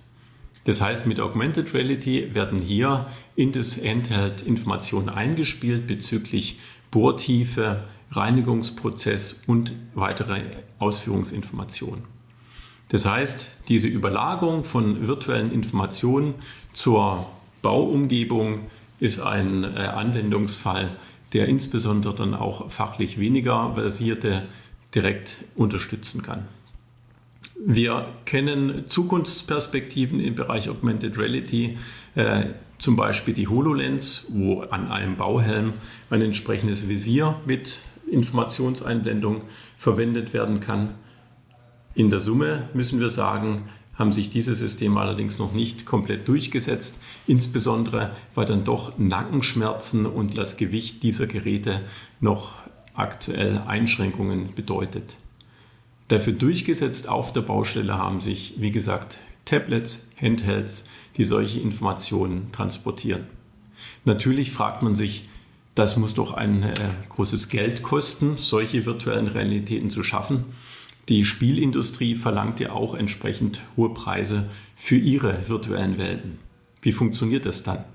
Das 0.70 0.82
heißt, 0.82 1.08
mit 1.08 1.20
Augmented 1.20 1.74
Reality 1.74 2.36
werden 2.36 2.62
hier 2.62 3.08
in 3.36 3.52
das 3.52 3.76
Handheld 3.84 4.44
Informationen 4.44 5.10
eingespielt 5.10 5.88
bezüglich 5.88 6.60
Bohrtiefe, 6.92 7.86
Reinigungsprozess 8.12 9.42
und 9.48 9.72
weitere 9.96 10.42
Ausführungsinformationen. 10.78 12.04
Das 12.90 13.08
heißt, 13.08 13.58
diese 13.68 13.88
Überlagerung 13.88 14.64
von 14.64 15.08
virtuellen 15.08 15.52
Informationen 15.52 16.36
zur 16.74 17.26
Bauumgebung 17.64 18.60
ist 19.00 19.22
ein 19.22 19.64
äh, 19.64 19.68
Anwendungsfall, 19.80 20.92
der 21.34 21.48
insbesondere 21.48 22.14
dann 22.14 22.36
auch 22.36 22.70
fachlich 22.70 23.20
weniger 23.20 23.74
versierte 23.74 24.44
direkt 24.94 25.46
unterstützen 25.56 26.22
kann. 26.22 26.46
Wir 27.62 28.08
kennen 28.24 28.88
Zukunftsperspektiven 28.88 30.22
im 30.22 30.34
Bereich 30.34 30.70
Augmented 30.70 31.18
Reality, 31.18 31.78
äh, 32.16 32.46
zum 32.78 32.96
Beispiel 32.96 33.34
die 33.34 33.50
HoloLens, 33.50 34.28
wo 34.30 34.62
an 34.62 34.90
einem 34.90 35.18
Bauhelm 35.18 35.74
ein 36.10 36.22
entsprechendes 36.22 36.88
Visier 36.88 37.36
mit 37.46 37.80
Informationseinblendung 38.10 39.42
verwendet 39.78 40.32
werden 40.32 40.62
kann. 40.62 40.96
In 41.96 42.10
der 42.10 42.20
Summe 42.20 42.70
müssen 42.74 43.02
wir 43.02 43.10
sagen, 43.10 43.64
haben 43.94 44.14
sich 44.14 44.30
diese 44.30 44.56
Systeme 44.56 44.98
allerdings 45.02 45.38
noch 45.38 45.52
nicht 45.52 45.86
komplett 45.86 46.30
durchgesetzt, 46.30 46.98
insbesondere 47.28 48.12
weil 48.36 48.46
dann 48.46 48.64
doch 48.64 48.98
Nackenschmerzen 48.98 50.06
und 50.06 50.38
das 50.38 50.56
Gewicht 50.56 51.04
dieser 51.04 51.28
Geräte 51.28 51.82
noch 52.22 52.54
aktuell 52.94 53.64
Einschränkungen 53.68 54.56
bedeutet. 54.56 55.18
Dafür 56.10 56.34
durchgesetzt 56.34 57.08
auf 57.08 57.34
der 57.34 57.42
Baustelle 57.42 57.98
haben 57.98 58.20
sich, 58.20 58.56
wie 58.58 58.72
gesagt, 58.72 59.20
Tablets, 59.46 60.08
Handhelds, 60.20 60.84
die 61.18 61.24
solche 61.24 61.60
Informationen 61.60 62.52
transportieren. 62.52 63.28
Natürlich 64.06 64.52
fragt 64.52 64.82
man 64.82 64.96
sich, 64.96 65.30
das 65.76 65.98
muss 65.98 66.16
doch 66.16 66.34
ein 66.34 66.64
äh, 66.64 66.74
großes 67.10 67.50
Geld 67.50 67.84
kosten, 67.84 68.38
solche 68.38 68.86
virtuellen 68.86 69.28
Realitäten 69.28 69.92
zu 69.92 70.04
schaffen. 70.04 70.46
Die 71.10 71.26
Spielindustrie 71.26 72.16
verlangt 72.16 72.60
ja 72.60 72.72
auch 72.72 72.96
entsprechend 72.96 73.62
hohe 73.78 73.94
Preise 73.94 74.50
für 74.76 74.98
ihre 74.98 75.48
virtuellen 75.48 75.98
Welten. 75.98 76.40
Wie 76.82 76.92
funktioniert 76.92 77.46
das 77.46 77.64
dann? 77.64 77.86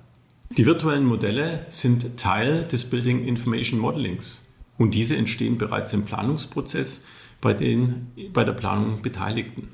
Die 0.57 0.67
virtuellen 0.67 1.05
Modelle 1.05 1.67
sind 1.69 2.17
Teil 2.17 2.65
des 2.69 2.85
Building 2.85 3.25
Information 3.25 3.81
Modelings 3.81 4.43
und 4.79 4.95
diese 4.95 5.17
entstehen 5.17 5.59
bereits 5.59 5.93
im 5.93 6.05
Planungsprozess 6.05 7.03
bei 7.45 7.53
den 7.53 8.11
bei 8.33 8.43
der 8.43 8.55
Planung 8.55 9.03
Beteiligten. 9.03 9.69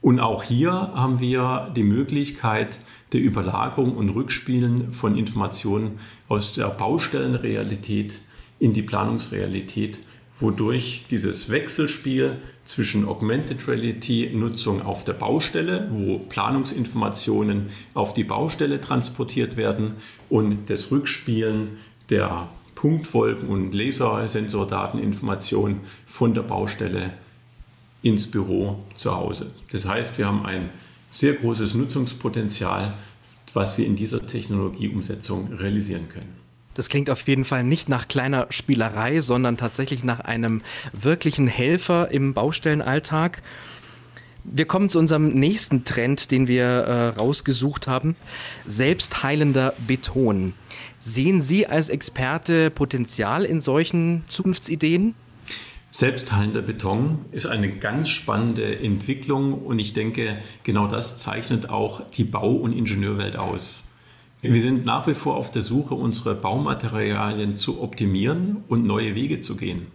Und 0.00 0.20
auch 0.20 0.44
hier 0.44 0.72
haben 0.72 1.18
wir 1.20 1.72
die 1.74 1.82
Möglichkeit 1.82 2.78
der 3.12 3.20
Überlagerung 3.20 3.96
und 3.96 4.10
Rückspielen 4.10 4.92
von 4.92 5.16
Informationen 5.16 5.98
aus 6.28 6.52
der 6.52 6.68
Baustellenrealität 6.68 8.20
in 8.60 8.74
die 8.74 8.82
Planungsrealität, 8.82 9.98
wodurch 10.38 11.06
dieses 11.10 11.50
Wechselspiel 11.50 12.36
zwischen 12.66 13.08
Augmented 13.08 13.66
Reality 13.66 14.30
Nutzung 14.34 14.82
auf 14.82 15.04
der 15.04 15.14
Baustelle, 15.14 15.88
wo 15.90 16.18
Planungsinformationen 16.18 17.70
auf 17.94 18.12
die 18.12 18.24
Baustelle 18.24 18.80
transportiert 18.82 19.56
werden 19.56 19.94
und 20.28 20.68
das 20.68 20.92
Rückspielen 20.92 21.78
der 22.10 22.48
Punktwolken 22.78 23.48
und 23.48 23.74
Lasersensordateninformationen 23.74 25.80
von 26.06 26.32
der 26.32 26.42
Baustelle 26.42 27.10
ins 28.02 28.30
Büro 28.30 28.84
zu 28.94 29.16
Hause. 29.16 29.50
Das 29.72 29.88
heißt, 29.88 30.16
wir 30.16 30.28
haben 30.28 30.46
ein 30.46 30.70
sehr 31.10 31.32
großes 31.32 31.74
Nutzungspotenzial, 31.74 32.92
was 33.52 33.78
wir 33.78 33.84
in 33.84 33.96
dieser 33.96 34.24
Technologieumsetzung 34.24 35.54
realisieren 35.54 36.08
können. 36.08 36.36
Das 36.74 36.88
klingt 36.88 37.10
auf 37.10 37.26
jeden 37.26 37.44
Fall 37.44 37.64
nicht 37.64 37.88
nach 37.88 38.06
kleiner 38.06 38.46
Spielerei, 38.50 39.22
sondern 39.22 39.56
tatsächlich 39.56 40.04
nach 40.04 40.20
einem 40.20 40.62
wirklichen 40.92 41.48
Helfer 41.48 42.12
im 42.12 42.32
Baustellenalltag. 42.32 43.42
Wir 44.50 44.64
kommen 44.66 44.88
zu 44.88 44.98
unserem 44.98 45.28
nächsten 45.30 45.84
Trend, 45.84 46.30
den 46.30 46.48
wir 46.48 46.64
äh, 46.64 47.08
rausgesucht 47.08 47.86
haben. 47.86 48.16
Selbstheilender 48.66 49.74
Beton. 49.86 50.54
Sehen 51.00 51.40
Sie 51.40 51.66
als 51.66 51.88
Experte 51.88 52.70
Potenzial 52.70 53.44
in 53.44 53.60
solchen 53.60 54.24
Zukunftsideen? 54.28 55.14
Selbstheilender 55.90 56.62
Beton 56.62 57.24
ist 57.30 57.46
eine 57.46 57.76
ganz 57.76 58.08
spannende 58.08 58.78
Entwicklung 58.78 59.54
und 59.54 59.78
ich 59.78 59.92
denke, 59.92 60.38
genau 60.62 60.86
das 60.86 61.16
zeichnet 61.16 61.70
auch 61.70 62.08
die 62.10 62.24
Bau- 62.24 62.56
und 62.56 62.72
Ingenieurwelt 62.72 63.36
aus. 63.36 63.82
Wir 64.40 64.62
sind 64.62 64.84
nach 64.84 65.06
wie 65.06 65.14
vor 65.14 65.36
auf 65.36 65.50
der 65.50 65.62
Suche, 65.62 65.94
unsere 65.94 66.34
Baumaterialien 66.34 67.56
zu 67.56 67.82
optimieren 67.82 68.58
und 68.68 68.86
neue 68.86 69.14
Wege 69.14 69.40
zu 69.40 69.56
gehen. 69.56 69.88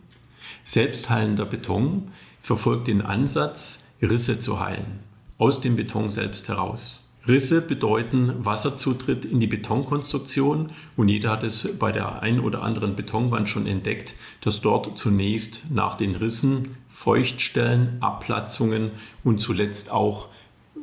Selbstheilender 0.64 1.46
Beton 1.46 2.10
verfolgt 2.42 2.88
den 2.88 3.02
Ansatz, 3.02 3.83
Risse 4.04 4.40
zu 4.40 4.60
heilen, 4.60 5.00
aus 5.38 5.62
dem 5.62 5.76
Beton 5.76 6.12
selbst 6.12 6.50
heraus. 6.50 7.00
Risse 7.26 7.62
bedeuten 7.62 8.46
Wasserzutritt 8.46 9.24
in 9.24 9.40
die 9.40 9.48
Betonkonstruktion 9.48 10.68
und 10.98 11.08
jeder 11.08 11.32
hat 11.32 11.44
es 11.44 11.70
bei 11.80 11.94
der 11.94 12.22
einen 12.22 12.42
oder 12.42 12.64
anderen 12.64 12.98
Betonwand 12.98 13.48
schon 13.48 13.66
entdeckt, 13.66 14.16
dass 14.42 14.60
dort 14.60 15.00
zunächst 15.00 15.72
nach 15.72 15.96
den 15.96 16.16
Rissen 16.16 16.76
Feuchtstellen, 16.90 17.98
Abplatzungen 18.02 18.92
und 19.24 19.40
zuletzt 19.40 19.90
auch 19.90 20.28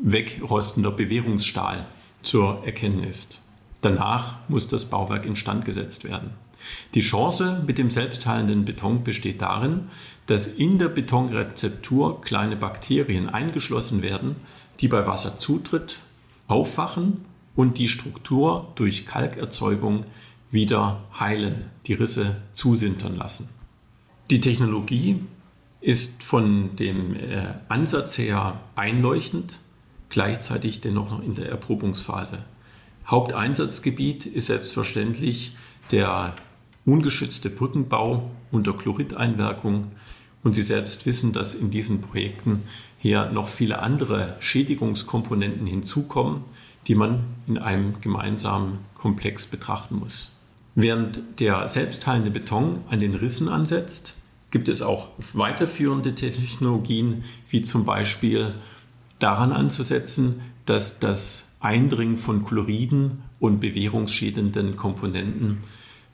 wegrostender 0.03 0.91
Bewährungsstahl 0.91 1.87
zu 2.23 2.41
erkennen 2.41 3.05
ist. 3.05 3.41
Danach 3.83 4.37
muss 4.49 4.67
das 4.67 4.87
Bauwerk 4.87 5.27
instand 5.27 5.67
gesetzt 5.67 6.05
werden. 6.05 6.31
Die 6.95 7.01
Chance 7.01 7.63
mit 7.67 7.79
dem 7.79 7.91
selbstheilenden 7.91 8.65
Beton 8.65 9.05
besteht 9.05 9.43
darin, 9.43 9.89
dass 10.27 10.47
in 10.47 10.79
der 10.79 10.89
Betonrezeptur 10.89 12.21
kleine 12.21 12.57
Bakterien 12.57 13.29
eingeschlossen 13.29 14.03
werden, 14.03 14.37
die 14.81 14.89
bei 14.89 15.07
Wasserzutritt 15.07 16.01
aufwachen 16.49 17.25
und 17.57 17.79
die 17.79 17.89
Struktur 17.89 18.73
durch 18.75 19.07
Kalkerzeugung 19.07 20.05
wieder 20.51 21.03
heilen, 21.19 21.67
die 21.87 21.95
Risse 21.95 22.43
zusintern 22.53 23.17
lassen. 23.17 23.49
Die 24.31 24.41
Technologie 24.41 25.21
ist 25.81 26.23
von 26.23 26.77
dem 26.77 27.15
äh, 27.15 27.55
Ansatz 27.69 28.19
her 28.19 28.61
einleuchtend, 28.77 29.55
gleichzeitig 30.09 30.81
dennoch 30.81 31.11
noch 31.11 31.23
in 31.23 31.35
der 31.35 31.49
Erprobungsphase. 31.49 32.39
Haupteinsatzgebiet 33.07 34.27
ist 34.27 34.47
selbstverständlich 34.47 35.53
der 35.91 36.35
ungeschützte 36.85 37.51
Brückenbau 37.51 38.31
unter 38.51 38.73
Chlorideinwirkung. 38.73 39.93
Und 40.43 40.55
Sie 40.55 40.63
selbst 40.63 41.05
wissen, 41.05 41.33
dass 41.33 41.55
in 41.55 41.71
diesen 41.71 42.01
Projekten 42.01 42.63
hier 42.99 43.31
noch 43.31 43.49
viele 43.49 43.83
andere 43.83 44.37
Schädigungskomponenten 44.41 45.67
hinzukommen, 45.67 46.43
die 46.87 46.95
man 46.95 47.25
in 47.47 47.59
einem 47.59 48.01
gemeinsamen 48.01 48.79
Komplex 48.95 49.47
betrachten 49.47 49.97
muss. 49.97 50.31
Während 50.75 51.41
der 51.41 51.69
selbstheilende 51.69 52.31
Beton 52.31 52.81
an 52.89 53.01
den 53.01 53.15
Rissen 53.15 53.49
ansetzt, 53.49 54.15
gibt 54.51 54.69
es 54.69 54.83
auch 54.83 55.09
weiterführende 55.35 56.15
Technologien, 56.15 57.25
wie 57.49 57.61
zum 57.63 57.85
Beispiel 57.85 58.55
daran 59.19 59.53
anzusetzen, 59.53 60.41
dass 60.67 60.99
das 60.99 61.53
Eindringen 61.61 62.17
von 62.17 62.45
Chloriden 62.45 63.23
und 63.39 63.61
bewährungsschädenden 63.61 64.77
Komponenten 64.77 65.59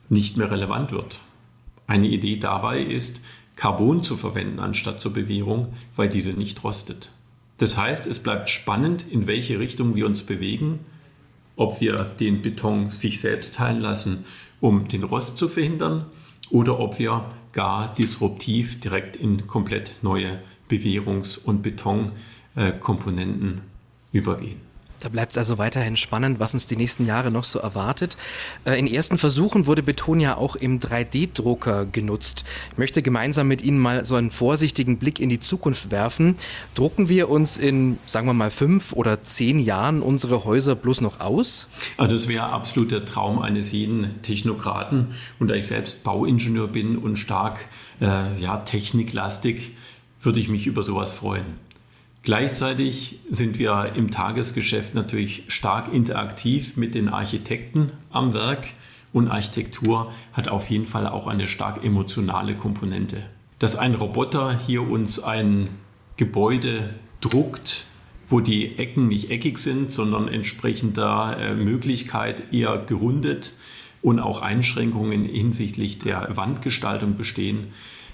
nicht 0.09 0.37
mehr 0.37 0.51
relevant 0.51 0.91
wird. 0.91 1.19
Eine 1.87 2.07
Idee 2.07 2.37
dabei 2.37 2.81
ist, 2.81 3.21
Carbon 3.55 4.03
zu 4.03 4.17
verwenden 4.17 4.59
anstatt 4.59 5.01
zur 5.01 5.13
Bewährung, 5.13 5.73
weil 5.95 6.09
diese 6.09 6.33
nicht 6.33 6.63
rostet. 6.63 7.09
Das 7.57 7.77
heißt, 7.77 8.05
es 8.05 8.21
bleibt 8.21 8.49
spannend, 8.49 9.05
in 9.09 9.25
welche 9.25 9.59
Richtung 9.59 9.95
wir 9.95 10.05
uns 10.05 10.23
bewegen, 10.23 10.79
ob 11.55 11.81
wir 11.81 11.95
den 12.03 12.41
Beton 12.43 12.91
sich 12.91 13.19
selbst 13.19 13.55
teilen 13.55 13.81
lassen, 13.81 14.25
um 14.61 14.87
den 14.87 15.03
Rost 15.03 15.37
zu 15.37 15.47
verhindern, 15.47 16.05
oder 16.49 16.79
ob 16.79 16.97
wir 16.99 17.25
gar 17.51 17.93
disruptiv 17.93 18.79
direkt 18.79 19.17
in 19.17 19.47
komplett 19.47 19.95
neue 20.01 20.39
Bewährungs- 20.69 21.37
und 21.37 21.61
Betonkomponenten 21.63 23.61
übergehen. 24.11 24.66
Da 24.99 25.09
bleibt 25.09 25.33
es 25.33 25.37
also 25.37 25.57
weiterhin 25.57 25.95
spannend, 25.95 26.39
was 26.39 26.53
uns 26.53 26.65
die 26.65 26.75
nächsten 26.75 27.05
Jahre 27.05 27.29
noch 27.29 27.43
so 27.43 27.59
erwartet. 27.59 28.17
Äh, 28.65 28.79
in 28.79 28.87
ersten 28.87 29.17
Versuchen 29.17 29.67
wurde 29.67 29.83
Beton 29.83 30.19
ja 30.19 30.35
auch 30.35 30.55
im 30.55 30.79
3D-Drucker 30.79 31.85
genutzt. 31.85 32.43
Ich 32.71 32.77
möchte 32.77 33.03
gemeinsam 33.03 33.47
mit 33.47 33.61
Ihnen 33.61 33.79
mal 33.79 34.05
so 34.05 34.15
einen 34.15 34.31
vorsichtigen 34.31 34.97
Blick 34.97 35.19
in 35.19 35.29
die 35.29 35.39
Zukunft 35.39 35.91
werfen. 35.91 36.35
Drucken 36.73 37.09
wir 37.09 37.29
uns 37.29 37.57
in, 37.57 37.99
sagen 38.05 38.27
wir 38.27 38.33
mal, 38.33 38.49
fünf 38.49 38.93
oder 38.93 39.21
zehn 39.21 39.59
Jahren 39.59 40.01
unsere 40.01 40.45
Häuser 40.45 40.75
bloß 40.75 41.01
noch 41.01 41.19
aus? 41.19 41.67
Also 41.97 42.15
das 42.15 42.27
wäre 42.27 42.45
absolut 42.45 42.91
der 42.91 43.05
Traum 43.05 43.39
eines 43.39 43.71
jeden 43.71 44.21
Technokraten. 44.23 45.09
Und 45.39 45.49
da 45.49 45.55
ich 45.55 45.67
selbst 45.67 46.03
Bauingenieur 46.03 46.67
bin 46.67 46.97
und 46.97 47.17
stark 47.17 47.65
äh, 48.01 48.41
ja, 48.41 48.57
techniklastig, 48.57 49.73
würde 50.21 50.39
ich 50.39 50.49
mich 50.49 50.65
über 50.65 50.81
sowas 50.81 51.13
freuen. 51.13 51.66
Gleichzeitig 52.27 53.19
sind 53.29 53.57
wir 53.57 53.93
im 53.95 54.11
Tagesgeschäft 54.11 54.93
natürlich 54.93 55.45
stark 55.47 55.93
interaktiv 55.93 56.75
mit 56.75 56.93
den 56.93 57.07
Architekten 57.07 57.93
am 58.09 58.33
Werk 58.33 58.67
und 59.13 59.29
Architektur 59.29 60.11
hat 60.33 60.49
auf 60.49 60.69
jeden 60.69 60.87
Fall 60.87 61.07
auch 61.07 61.27
eine 61.27 61.47
stark 61.47 61.85
emotionale 61.85 62.55
Komponente. 62.55 63.23
Dass 63.59 63.77
ein 63.77 63.95
Roboter 63.95 64.59
hier 64.59 64.81
uns 64.81 65.23
ein 65.23 65.69
Gebäude 66.17 66.95
druckt, 67.21 67.85
wo 68.27 68.41
die 68.41 68.77
Ecken 68.77 69.07
nicht 69.07 69.29
eckig 69.29 69.57
sind, 69.57 69.93
sondern 69.93 70.27
entsprechender 70.27 71.37
äh, 71.39 71.55
Möglichkeit 71.55 72.51
eher 72.51 72.77
gerundet 72.77 73.53
und 74.01 74.19
auch 74.19 74.41
Einschränkungen 74.41 75.23
hinsichtlich 75.23 75.99
der 75.99 76.35
Wandgestaltung 76.35 77.15
bestehen, 77.15 77.67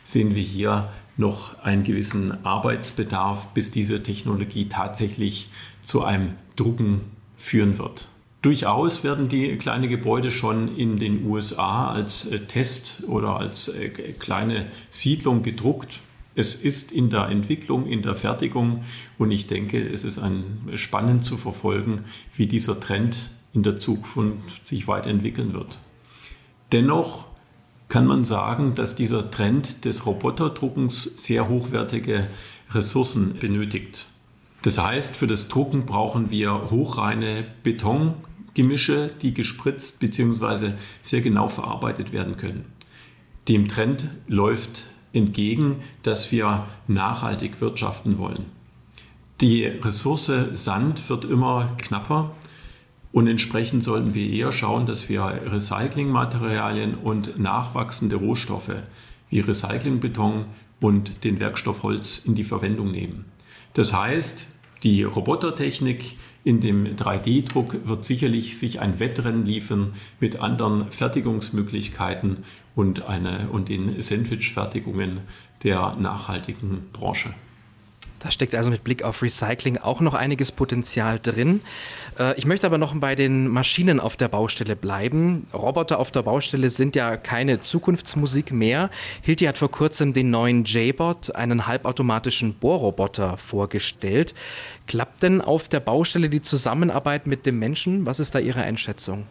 sehen 0.03 0.35
wir 0.35 0.43
hier 0.43 0.91
noch 1.17 1.59
einen 1.63 1.83
gewissen 1.83 2.43
Arbeitsbedarf, 2.45 3.53
bis 3.53 3.71
diese 3.71 4.01
Technologie 4.01 4.67
tatsächlich 4.67 5.49
zu 5.83 6.03
einem 6.03 6.33
Drucken 6.55 7.01
führen 7.37 7.77
wird. 7.77 8.07
Durchaus 8.41 9.05
werden 9.05 9.29
die 9.29 9.55
kleinen 9.55 9.89
Gebäude 9.89 10.29
schon 10.29 10.75
in 10.75 10.97
den 10.97 11.25
USA 11.25 11.89
als 11.91 12.25
äh, 12.25 12.39
Test 12.39 13.03
oder 13.07 13.37
als 13.37 13.69
äh, 13.69 13.89
kleine 13.89 14.67
Siedlung 14.89 15.43
gedruckt. 15.43 15.99
Es 16.35 16.55
ist 16.55 16.91
in 16.91 17.09
der 17.09 17.29
Entwicklung, 17.29 17.87
in 17.87 18.01
der 18.01 18.15
Fertigung 18.15 18.83
und 19.17 19.31
ich 19.31 19.47
denke, 19.47 19.81
es 19.81 20.03
ist 20.03 20.19
ein, 20.19 20.71
spannend 20.75 21.25
zu 21.25 21.37
verfolgen, 21.37 22.03
wie 22.35 22.47
dieser 22.47 22.79
Trend 22.81 23.29
in 23.53 23.63
der 23.63 23.77
Zukunft 23.77 24.67
sich 24.67 24.89
weiterentwickeln 24.89 25.53
wird. 25.53 25.79
Dennoch 26.73 27.27
kann 27.93 28.07
man 28.07 28.23
sagen, 28.23 28.73
dass 28.73 28.95
dieser 28.95 29.29
Trend 29.29 29.85
des 29.85 30.07
Roboterdruckens 30.07 31.11
sehr 31.13 31.47
hochwertige 31.47 32.27
Ressourcen 32.71 33.37
benötigt. 33.39 34.07
Das 34.63 34.79
heißt, 34.79 35.15
für 35.15 35.27
das 35.27 35.47
Drucken 35.47 35.85
brauchen 35.85 36.31
wir 36.31 36.71
hochreine 36.71 37.45
Betongemische, 37.61 39.11
die 39.21 39.35
gespritzt 39.35 39.99
bzw. 39.99 40.73
sehr 41.03 41.21
genau 41.21 41.49
verarbeitet 41.49 42.11
werden 42.11 42.35
können. 42.35 42.65
Dem 43.47 43.67
Trend 43.67 44.07
läuft 44.25 44.87
entgegen, 45.11 45.75
dass 46.01 46.31
wir 46.31 46.65
nachhaltig 46.87 47.61
wirtschaften 47.61 48.17
wollen. 48.17 48.45
Die 49.39 49.65
Ressource 49.65 50.31
Sand 50.53 51.11
wird 51.11 51.25
immer 51.25 51.69
knapper 51.77 52.31
und 53.13 53.27
entsprechend 53.27 53.85
sollten 53.85 54.13
wir 54.13 54.29
eher 54.29 54.51
schauen, 54.51 54.85
dass 54.85 55.07
wir 55.07 55.23
Recyclingmaterialien 55.45 56.95
und 56.95 57.39
nachwachsende 57.39 58.17
Rohstoffe 58.17 58.75
wie 59.29 59.39
Recyclingbeton 59.39 60.45
und 60.81 61.23
den 61.23 61.39
Werkstoff 61.39 61.83
Holz 61.83 62.21
in 62.25 62.35
die 62.35 62.43
Verwendung 62.43 62.91
nehmen. 62.91 63.25
Das 63.73 63.93
heißt, 63.93 64.47
Die 64.83 65.03
Robotertechnik 65.03 66.17
in 66.43 66.59
dem 66.59 66.97
3D-Druck 66.97 67.87
wird 67.87 68.03
sicherlich 68.03 68.59
sich 68.59 68.81
ein 68.81 68.99
Wettrennen 68.99 69.45
liefern 69.45 69.93
mit 70.19 70.41
anderen 70.41 70.91
Fertigungsmöglichkeiten 70.91 72.39
und, 72.75 73.07
eine, 73.07 73.47
und 73.49 73.69
den 73.69 74.01
Sandwich-Fertigungen 74.01 75.21
der 75.63 75.95
nachhaltigen 75.95 76.89
Branche. 76.91 77.33
Da 78.23 78.31
steckt 78.31 78.55
also 78.55 78.69
mit 78.69 78.85
Blick 78.85 79.03
auf 79.03 79.21
Recycling 79.21 79.77
auch 79.77 79.99
noch 79.99 80.13
einiges 80.13 80.53
Potenzial 80.53 81.19
drin. 81.19 81.59
Äh, 82.17 82.39
ich 82.39 82.45
möchte 82.45 82.65
aber 82.65 82.77
noch 82.77 82.95
bei 82.95 83.15
den 83.15 83.49
Maschinen 83.49 83.99
auf 83.99 84.15
der 84.15 84.29
Baustelle 84.29 84.77
bleiben. 84.77 85.45
Roboter 85.53 85.99
auf 85.99 86.09
der 86.09 86.21
Baustelle 86.21 86.69
sind 86.69 86.95
ja 86.95 87.17
keine 87.17 87.59
Zukunftsmusik 87.59 88.53
mehr. 88.53 88.89
Hilti 89.21 89.43
hat 89.43 89.57
vor 89.57 89.69
kurzem 89.69 90.13
den 90.13 90.29
neuen 90.29 90.63
J-Bot, 90.63 91.35
einen 91.35 91.67
halbautomatischen 91.67 92.53
Bohrroboter, 92.53 93.37
vorgestellt. 93.37 94.33
Klappt 94.87 95.21
denn 95.21 95.41
auf 95.41 95.67
der 95.67 95.81
Baustelle 95.81 96.29
die 96.29 96.41
Zusammenarbeit 96.41 97.27
mit 97.27 97.45
dem 97.45 97.59
Menschen? 97.59 98.05
Was 98.05 98.21
ist 98.21 98.35
da 98.35 98.39
Ihre 98.39 98.61
Einschätzung? 98.61 99.25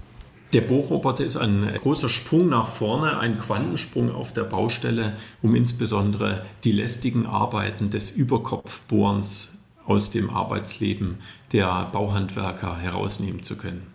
Der 0.52 0.60
Bohrroboter 0.60 1.24
ist 1.24 1.38
ein 1.38 1.72
großer 1.80 2.10
Sprung 2.10 2.50
nach 2.50 2.68
vorne, 2.68 3.18
ein 3.18 3.38
Quantensprung 3.38 4.14
auf 4.14 4.34
der 4.34 4.44
Baustelle, 4.44 5.16
um 5.40 5.54
insbesondere 5.54 6.40
die 6.64 6.72
lästigen 6.72 7.24
Arbeiten 7.24 7.88
des 7.88 8.10
Überkopfbohrens 8.10 9.52
aus 9.86 10.10
dem 10.10 10.28
Arbeitsleben 10.28 11.16
der 11.52 11.86
Bauhandwerker 11.86 12.76
herausnehmen 12.76 13.42
zu 13.42 13.56
können. 13.56 13.86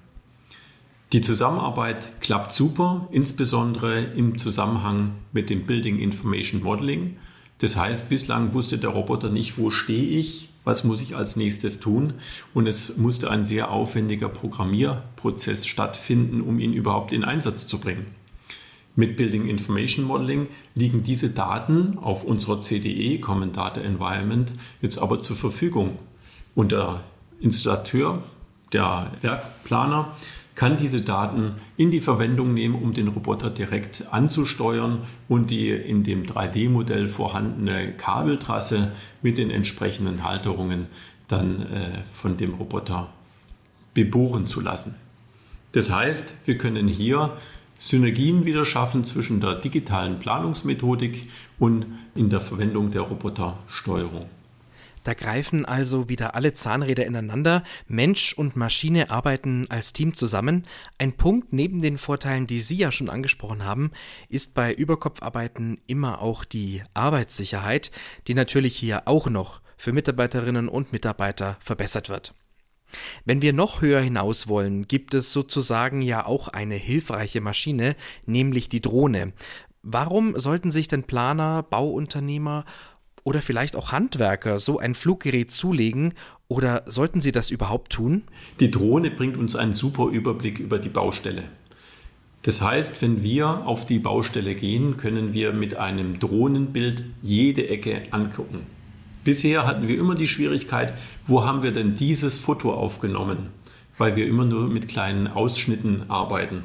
Die 1.14 1.22
Zusammenarbeit 1.22 2.20
klappt 2.22 2.52
super, 2.52 3.08
insbesondere 3.12 4.02
im 4.02 4.40
Zusammenhang 4.40 5.12
mit 5.32 5.52
dem 5.52 5.68
Building 5.68 6.00
Information 6.00 6.64
Modeling. 6.64 7.18
Das 7.60 7.78
heißt, 7.78 8.10
bislang 8.10 8.56
wusste 8.56 8.80
der 8.80 8.90
Roboter 8.90 9.30
nicht, 9.30 9.60
wo 9.60 9.70
stehe 9.70 10.20
ich, 10.20 10.50
was 10.68 10.84
muss 10.84 11.02
ich 11.02 11.16
als 11.16 11.38
nächstes 11.38 11.80
tun. 11.80 12.16
Und 12.54 12.68
es 12.68 12.98
musste 12.98 13.32
ein 13.32 13.46
sehr 13.46 13.72
aufwendiger 13.72 14.28
Programmierprozess 14.28 15.66
stattfinden, 15.66 16.42
um 16.42 16.60
ihn 16.60 16.74
überhaupt 16.74 17.14
in 17.14 17.24
Einsatz 17.24 17.68
zu 17.68 17.80
bringen. 17.80 18.06
Mit 18.96 19.16
Building 19.16 19.48
Information 19.48 20.06
Modeling 20.06 20.48
liegen 20.76 21.04
diese 21.04 21.30
Daten 21.30 21.98
auf 21.98 22.26
unserer 22.26 22.62
CDE, 22.62 23.20
Common 23.20 23.54
Data 23.54 23.80
Environment, 23.80 24.52
jetzt 24.82 24.98
aber 24.98 25.22
zur 25.22 25.38
Verfügung. 25.38 26.00
Und 26.54 26.72
der 26.74 27.02
Installateur, 27.40 28.24
der 28.74 29.12
Werkplaner, 29.22 30.18
kann 30.58 30.76
diese 30.76 31.02
Daten 31.02 31.54
in 31.78 31.92
die 31.92 32.02
Verwendung 32.02 32.56
nehmen, 32.56 32.74
um 32.74 32.92
den 32.92 33.10
Roboter 33.10 33.52
direkt 33.52 34.08
anzusteuern 34.12 35.04
und 35.30 35.52
die 35.52 35.70
in 35.70 36.04
dem 36.04 36.24
3D-Modell 36.24 37.08
vorhandene 37.08 37.94
Kabeltrasse 37.94 38.92
mit 39.22 39.38
den 39.38 39.52
entsprechenden 39.52 40.24
Halterungen 40.24 40.88
dann 41.28 41.62
äh, 41.62 42.02
von 42.12 42.38
dem 42.38 42.56
Roboter 42.56 43.14
bebohren 43.94 44.48
zu 44.48 44.60
lassen. 44.60 44.96
Das 45.74 45.94
heißt, 45.94 46.34
wir 46.46 46.58
können 46.58 46.88
hier 46.88 47.38
Synergien 47.78 48.46
wieder 48.46 48.66
schaffen 48.66 49.06
zwischen 49.06 49.40
der 49.40 49.60
digitalen 49.60 50.18
Planungsmethodik 50.18 51.30
und 51.60 51.86
in 52.16 52.32
der 52.32 52.40
Verwendung 52.40 52.90
der 52.90 53.04
Robotersteuerung. 53.04 54.26
Da 55.08 55.14
greifen 55.14 55.64
also 55.64 56.10
wieder 56.10 56.36
alle 56.36 56.54
Zahnräder 56.54 57.06
ineinander. 57.06 57.64
Mensch 57.88 58.34
und 58.34 58.58
Maschine 58.58 59.10
arbeiten 59.10 59.66
als 59.70 59.94
Team 59.94 60.14
zusammen. 60.14 60.66
Ein 60.98 61.14
Punkt 61.14 61.54
neben 61.54 61.82
den 61.82 61.98
Vorteilen, 61.98 62.46
die 62.46 62.60
Sie 62.60 62.76
ja 62.76 62.92
schon 62.92 63.10
angesprochen 63.10 63.64
haben, 63.64 63.92
ist 64.28 64.54
bei 64.54 64.74
Überkopfarbeiten 64.74 65.80
immer 65.88 66.22
auch 66.22 66.44
die 66.44 66.84
Arbeitssicherheit, 66.94 67.90
die 68.28 68.34
natürlich 68.34 68.76
hier 68.76 69.08
auch 69.08 69.28
noch 69.30 69.62
für 69.78 69.94
Mitarbeiterinnen 69.94 70.68
und 70.68 70.92
Mitarbeiter 70.92 71.56
verbessert 71.62 72.10
wird. 72.10 72.34
Wenn 73.24 73.42
wir 73.42 73.54
noch 73.54 73.80
höher 73.80 74.02
hinaus 74.02 74.50
wollen, 74.50 74.90
gibt 74.90 75.14
es 75.14 75.32
sozusagen 75.32 76.02
ja 76.02 76.26
auch 76.26 76.50
eine 76.50 76.76
hilfreiche 76.76 77.40
Maschine, 77.40 77.96
nämlich 78.26 78.68
die 78.68 78.82
Drohne. 78.82 79.32
Warum 79.84 80.38
sollten 80.38 80.70
sich 80.70 80.90
denn 80.90 81.04
Planer, 81.04 81.64
Bauunternehmer 81.64 82.66
oder 83.28 83.42
vielleicht 83.42 83.76
auch 83.76 83.92
Handwerker 83.92 84.58
so 84.58 84.80
ein 84.80 84.96
Fluggerät 84.96 85.52
zulegen 85.52 86.14
oder 86.48 86.84
sollten 86.86 87.20
sie 87.20 87.34
das 87.34 87.52
überhaupt 87.52 87.92
tun? 87.92 88.24
Die 88.62 88.72
Drohne 88.72 89.12
bringt 89.12 89.36
uns 89.36 89.58
einen 89.58 89.74
super 89.74 90.08
Überblick 90.08 90.60
über 90.60 90.80
die 90.80 90.88
Baustelle. 90.88 91.44
Das 92.44 92.62
heißt, 92.62 93.02
wenn 93.02 93.24
wir 93.24 93.68
auf 93.68 93.86
die 93.86 94.00
Baustelle 94.00 94.56
gehen, 94.56 94.96
können 94.96 95.34
wir 95.34 95.52
mit 95.52 95.76
einem 95.76 96.20
Drohnenbild 96.20 97.04
jede 97.22 97.68
Ecke 97.68 98.04
angucken. 98.12 98.60
Bisher 99.26 99.66
hatten 99.66 99.90
wir 99.90 100.00
immer 100.00 100.16
die 100.16 100.30
Schwierigkeit, 100.30 100.94
wo 101.26 101.44
haben 101.44 101.64
wir 101.64 101.74
denn 101.74 101.98
dieses 101.98 102.38
Foto 102.38 102.74
aufgenommen, 102.74 103.50
weil 103.98 104.16
wir 104.16 104.26
immer 104.26 104.46
nur 104.46 104.70
mit 104.70 104.88
kleinen 104.88 105.28
Ausschnitten 105.28 106.10
arbeiten. 106.10 106.64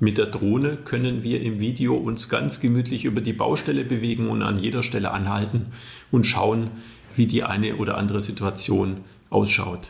Mit 0.00 0.18
der 0.18 0.26
Drohne 0.26 0.76
können 0.76 1.22
wir 1.22 1.40
im 1.40 1.60
Video 1.60 1.94
uns 1.94 2.28
ganz 2.28 2.60
gemütlich 2.60 3.04
über 3.04 3.20
die 3.20 3.32
Baustelle 3.32 3.84
bewegen 3.84 4.28
und 4.28 4.42
an 4.42 4.58
jeder 4.58 4.82
Stelle 4.82 5.12
anhalten 5.12 5.66
und 6.10 6.26
schauen, 6.26 6.70
wie 7.14 7.26
die 7.26 7.44
eine 7.44 7.76
oder 7.76 7.96
andere 7.96 8.20
Situation 8.20 8.98
ausschaut. 9.30 9.88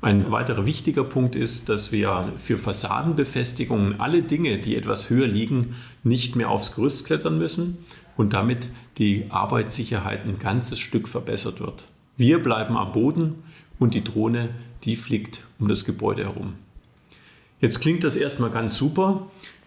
Ein 0.00 0.30
weiterer 0.30 0.64
wichtiger 0.64 1.02
Punkt 1.02 1.34
ist, 1.34 1.68
dass 1.68 1.90
wir 1.90 2.32
für 2.36 2.56
Fassadenbefestigungen 2.56 3.98
alle 3.98 4.22
Dinge, 4.22 4.58
die 4.58 4.76
etwas 4.76 5.10
höher 5.10 5.26
liegen, 5.26 5.74
nicht 6.04 6.36
mehr 6.36 6.50
aufs 6.50 6.72
Gerüst 6.76 7.04
klettern 7.04 7.38
müssen 7.38 7.78
und 8.16 8.32
damit 8.32 8.68
die 8.98 9.24
Arbeitssicherheit 9.30 10.24
ein 10.24 10.38
ganzes 10.38 10.78
Stück 10.78 11.08
verbessert 11.08 11.58
wird. 11.58 11.86
Wir 12.16 12.40
bleiben 12.40 12.76
am 12.76 12.92
Boden 12.92 13.42
und 13.80 13.94
die 13.94 14.04
Drohne, 14.04 14.50
die 14.84 14.94
fliegt 14.94 15.48
um 15.58 15.66
das 15.66 15.84
Gebäude 15.84 16.24
herum. 16.24 16.54
Jetzt 17.60 17.80
klingt 17.80 18.04
das 18.04 18.16
erstmal 18.16 18.50
ganz 18.50 18.76
super. 18.76 19.26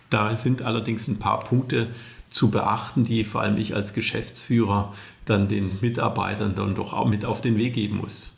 Da 0.10 0.36
sind 0.36 0.62
allerdings 0.62 1.08
ein 1.08 1.20
paar 1.20 1.44
Punkte 1.44 1.90
zu 2.30 2.50
beachten, 2.50 3.04
die 3.04 3.24
vor 3.24 3.42
allem 3.42 3.58
ich 3.58 3.76
als 3.76 3.94
Geschäftsführer 3.94 4.94
dann 5.26 5.48
den 5.48 5.78
Mitarbeitern 5.82 6.56
dann 6.56 6.76
doch 6.76 6.94
auch 6.94 7.08
mit 7.08 7.26
auf 7.26 7.42
den 7.42 7.58
Weg 7.58 7.74
geben 7.74 7.98
muss. 7.98 8.34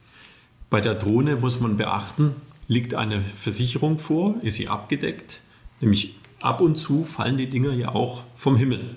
Bei 0.70 0.82
der 0.82 0.96
Drohne 0.96 1.36
muss 1.36 1.60
man 1.60 1.78
beachten, 1.78 2.36
liegt 2.68 2.96
eine 2.96 3.22
Versicherung 3.22 4.00
vor, 4.00 4.36
ist 4.42 4.56
sie 4.56 4.68
abgedeckt, 4.68 5.42
nämlich 5.80 6.16
ab 6.42 6.62
und 6.62 6.78
zu 6.78 7.04
fallen 7.06 7.38
die 7.38 7.50
Dinger 7.50 7.74
ja 7.74 7.90
auch 7.90 8.24
vom 8.36 8.58
Himmel. 8.58 8.96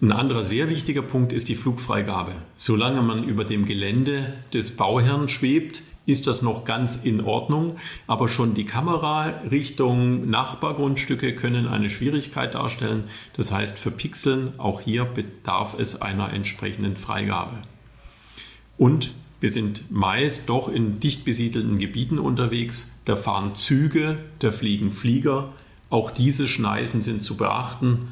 Ein 0.00 0.12
anderer 0.12 0.42
sehr 0.42 0.68
wichtiger 0.68 1.02
Punkt 1.02 1.32
ist 1.32 1.48
die 1.48 1.56
Flugfreigabe. 1.56 2.32
Solange 2.56 3.02
man 3.02 3.24
über 3.24 3.44
dem 3.44 3.64
Gelände 3.64 4.32
des 4.54 4.76
Bauherrn 4.76 5.28
schwebt, 5.28 5.82
ist 6.08 6.26
das 6.26 6.40
noch 6.40 6.64
ganz 6.64 6.96
in 6.96 7.20
Ordnung. 7.20 7.76
Aber 8.06 8.28
schon 8.28 8.54
die 8.54 8.64
Kamera 8.64 9.26
Richtung 9.50 10.30
Nachbargrundstücke 10.30 11.34
können 11.34 11.68
eine 11.68 11.90
Schwierigkeit 11.90 12.54
darstellen. 12.54 13.04
Das 13.34 13.52
heißt, 13.52 13.78
für 13.78 13.90
Pixeln 13.90 14.58
auch 14.58 14.80
hier 14.80 15.04
bedarf 15.04 15.78
es 15.78 16.00
einer 16.00 16.32
entsprechenden 16.32 16.96
Freigabe. 16.96 17.58
Und 18.78 19.12
wir 19.40 19.50
sind 19.50 19.90
meist 19.90 20.48
doch 20.48 20.70
in 20.70 20.98
dicht 20.98 21.26
besiedelten 21.26 21.78
Gebieten 21.78 22.18
unterwegs. 22.18 22.90
Da 23.04 23.14
fahren 23.14 23.54
Züge, 23.54 24.18
da 24.38 24.50
fliegen 24.50 24.92
Flieger. 24.92 25.52
Auch 25.90 26.10
diese 26.10 26.48
Schneisen 26.48 27.02
sind 27.02 27.22
zu 27.22 27.36
beachten. 27.36 28.08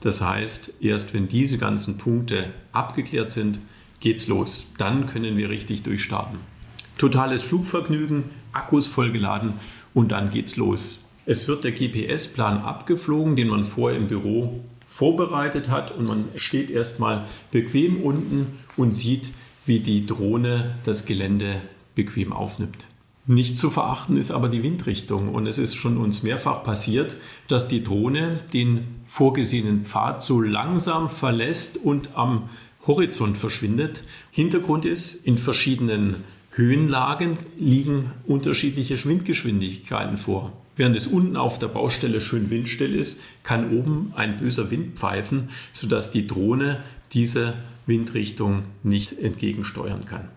Das 0.00 0.20
heißt, 0.20 0.72
erst 0.80 1.14
wenn 1.14 1.28
diese 1.28 1.58
ganzen 1.58 1.96
Punkte 1.96 2.52
abgeklärt 2.72 3.30
sind, 3.30 3.60
geht's 4.00 4.26
los. 4.26 4.66
Dann 4.78 5.06
können 5.06 5.36
wir 5.36 5.48
richtig 5.48 5.84
durchstarten. 5.84 6.55
Totales 6.98 7.42
Flugvergnügen, 7.42 8.24
Akkus 8.52 8.86
vollgeladen 8.86 9.54
und 9.94 10.12
dann 10.12 10.30
geht's 10.30 10.56
los. 10.56 10.98
Es 11.26 11.48
wird 11.48 11.64
der 11.64 11.72
GPS-Plan 11.72 12.58
abgeflogen, 12.58 13.36
den 13.36 13.48
man 13.48 13.64
vorher 13.64 13.98
im 13.98 14.08
Büro 14.08 14.60
vorbereitet 14.88 15.68
hat 15.68 15.90
und 15.96 16.06
man 16.06 16.24
steht 16.36 16.70
erstmal 16.70 17.24
bequem 17.50 18.02
unten 18.02 18.58
und 18.76 18.96
sieht, 18.96 19.30
wie 19.66 19.80
die 19.80 20.06
Drohne 20.06 20.76
das 20.84 21.04
Gelände 21.04 21.60
bequem 21.94 22.32
aufnimmt. 22.32 22.86
Nicht 23.26 23.58
zu 23.58 23.70
verachten 23.70 24.16
ist 24.16 24.30
aber 24.30 24.48
die 24.48 24.62
Windrichtung 24.62 25.34
und 25.34 25.48
es 25.48 25.58
ist 25.58 25.74
schon 25.74 25.96
uns 25.96 26.22
mehrfach 26.22 26.62
passiert, 26.62 27.16
dass 27.48 27.66
die 27.66 27.82
Drohne 27.82 28.38
den 28.52 28.86
vorgesehenen 29.08 29.84
Pfad 29.84 30.22
so 30.22 30.40
langsam 30.40 31.10
verlässt 31.10 31.76
und 31.76 32.10
am 32.14 32.48
Horizont 32.86 33.36
verschwindet. 33.36 34.04
Hintergrund 34.30 34.84
ist, 34.84 35.26
in 35.26 35.38
verschiedenen 35.38 36.22
Höhenlagen 36.56 37.36
liegen 37.58 38.12
unterschiedliche 38.26 39.02
Windgeschwindigkeiten 39.04 40.16
vor. 40.16 40.54
Während 40.74 40.96
es 40.96 41.06
unten 41.06 41.36
auf 41.36 41.58
der 41.58 41.68
Baustelle 41.68 42.18
schön 42.18 42.48
windstill 42.48 42.94
ist, 42.94 43.20
kann 43.42 43.76
oben 43.76 44.14
ein 44.16 44.38
böser 44.38 44.70
Wind 44.70 44.96
pfeifen, 44.96 45.50
sodass 45.74 46.10
die 46.10 46.26
Drohne 46.26 46.82
diese 47.12 47.54
Windrichtung 47.84 48.62
nicht 48.82 49.18
entgegensteuern 49.18 50.06
kann. 50.06 50.28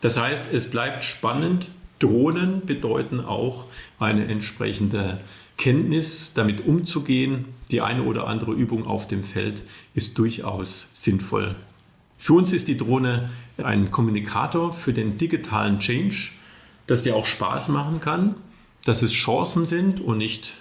Das 0.00 0.18
heißt, 0.18 0.44
es 0.50 0.70
bleibt 0.70 1.04
spannend. 1.04 1.68
Drohnen 1.98 2.64
bedeuten 2.64 3.20
auch 3.20 3.66
eine 3.98 4.28
entsprechende 4.28 5.20
Kenntnis, 5.58 6.32
damit 6.34 6.66
umzugehen. 6.66 7.44
Die 7.70 7.82
eine 7.82 8.04
oder 8.04 8.26
andere 8.26 8.52
Übung 8.52 8.86
auf 8.86 9.08
dem 9.08 9.24
Feld 9.24 9.62
ist 9.94 10.16
durchaus 10.16 10.88
sinnvoll. 10.94 11.54
Für 12.16 12.34
uns 12.34 12.52
ist 12.52 12.68
die 12.68 12.76
Drohne 12.76 13.30
ein 13.62 13.90
Kommunikator 13.90 14.72
für 14.72 14.92
den 14.92 15.16
digitalen 15.16 15.78
Change, 15.78 16.30
dass 16.86 17.02
der 17.02 17.16
auch 17.16 17.26
Spaß 17.26 17.68
machen 17.70 18.00
kann, 18.00 18.34
dass 18.84 19.02
es 19.02 19.12
Chancen 19.12 19.66
sind 19.66 20.00
und 20.00 20.18
nicht 20.18 20.54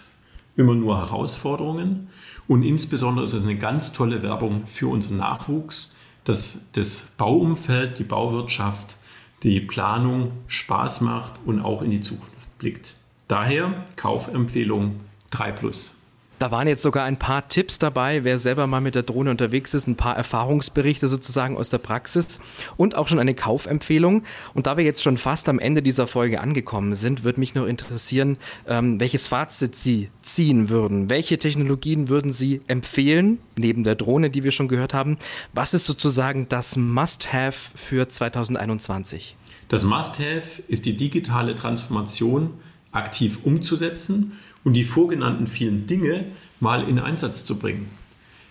immer 0.55 0.75
nur 0.75 0.97
Herausforderungen. 0.97 2.09
Und 2.47 2.63
insbesondere 2.63 3.23
ist 3.23 3.33
es 3.33 3.43
eine 3.43 3.57
ganz 3.57 3.93
tolle 3.93 4.23
Werbung 4.23 4.67
für 4.67 4.87
unseren 4.87 5.17
Nachwuchs, 5.17 5.91
dass 6.25 6.65
das 6.73 7.07
Bauumfeld, 7.17 7.97
die 7.99 8.03
Bauwirtschaft, 8.03 8.97
die 9.43 9.61
Planung 9.61 10.31
Spaß 10.47 11.01
macht 11.01 11.33
und 11.45 11.61
auch 11.61 11.81
in 11.81 11.91
die 11.91 12.01
Zukunft 12.01 12.57
blickt. 12.57 12.93
Daher 13.27 13.85
Kaufempfehlung 13.95 14.99
3 15.31 15.51
Plus. 15.53 15.95
Da 16.39 16.51
waren 16.51 16.69
jetzt 16.69 16.83
sogar 16.83 17.03
ein 17.03 17.19
paar 17.19 17.49
Tipps 17.49 17.79
dabei, 17.79 18.23
wer 18.23 18.39
selber 18.39 18.65
mal 18.65 18.79
mit 18.79 18.95
der 18.95 19.03
Drohne 19.03 19.29
unterwegs 19.29 19.73
ist, 19.73 19.87
ein 19.87 19.97
paar 19.97 20.15
Erfahrungsberichte 20.15 21.09
sozusagen 21.09 21.57
aus 21.57 21.69
der 21.69 21.79
Praxis 21.79 22.39
und 22.77 22.95
auch 22.95 23.09
schon 23.09 23.19
eine 23.19 23.33
Kaufempfehlung. 23.33 24.23
Und 24.53 24.65
da 24.65 24.77
wir 24.77 24.85
jetzt 24.85 25.03
schon 25.03 25.17
fast 25.17 25.49
am 25.49 25.59
Ende 25.59 25.81
dieser 25.81 26.07
Folge 26.07 26.39
angekommen 26.39 26.95
sind, 26.95 27.25
würde 27.25 27.41
mich 27.41 27.55
noch 27.55 27.65
interessieren, 27.65 28.37
ähm, 28.67 29.01
welches 29.01 29.27
Fazit 29.27 29.75
Sie 29.75 30.11
ziehen 30.21 30.69
würden. 30.69 31.09
Welche 31.09 31.37
Technologien 31.39 32.07
würden 32.07 32.31
Sie 32.31 32.61
empfehlen, 32.67 33.39
neben 33.57 33.83
der 33.83 33.95
Drohne, 33.95 34.29
die 34.29 34.45
wir 34.45 34.51
schon 34.51 34.69
gehört 34.69 34.93
haben? 34.93 35.17
Was 35.53 35.73
ist 35.73 35.85
sozusagen 35.85 36.47
das 36.47 36.77
Must-Have 36.77 37.71
für 37.75 38.07
2021? 38.07 39.35
Das 39.67 39.83
Must-Have 39.83 40.63
ist 40.69 40.85
die 40.85 40.95
digitale 40.95 41.53
Transformation 41.55 42.51
aktiv 42.91 43.39
umzusetzen 43.43 44.31
und 44.63 44.75
die 44.75 44.83
vorgenannten 44.83 45.47
vielen 45.47 45.87
Dinge 45.87 46.25
mal 46.59 46.87
in 46.87 46.99
Einsatz 46.99 47.45
zu 47.45 47.57
bringen. 47.57 47.87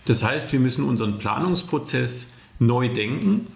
Das 0.06 0.24
heißt, 0.24 0.52
wir 0.52 0.60
müssen 0.60 0.84
unseren 0.84 1.18
Planungsprozess 1.18 2.30
neu 2.58 2.88
denken, 2.88 3.46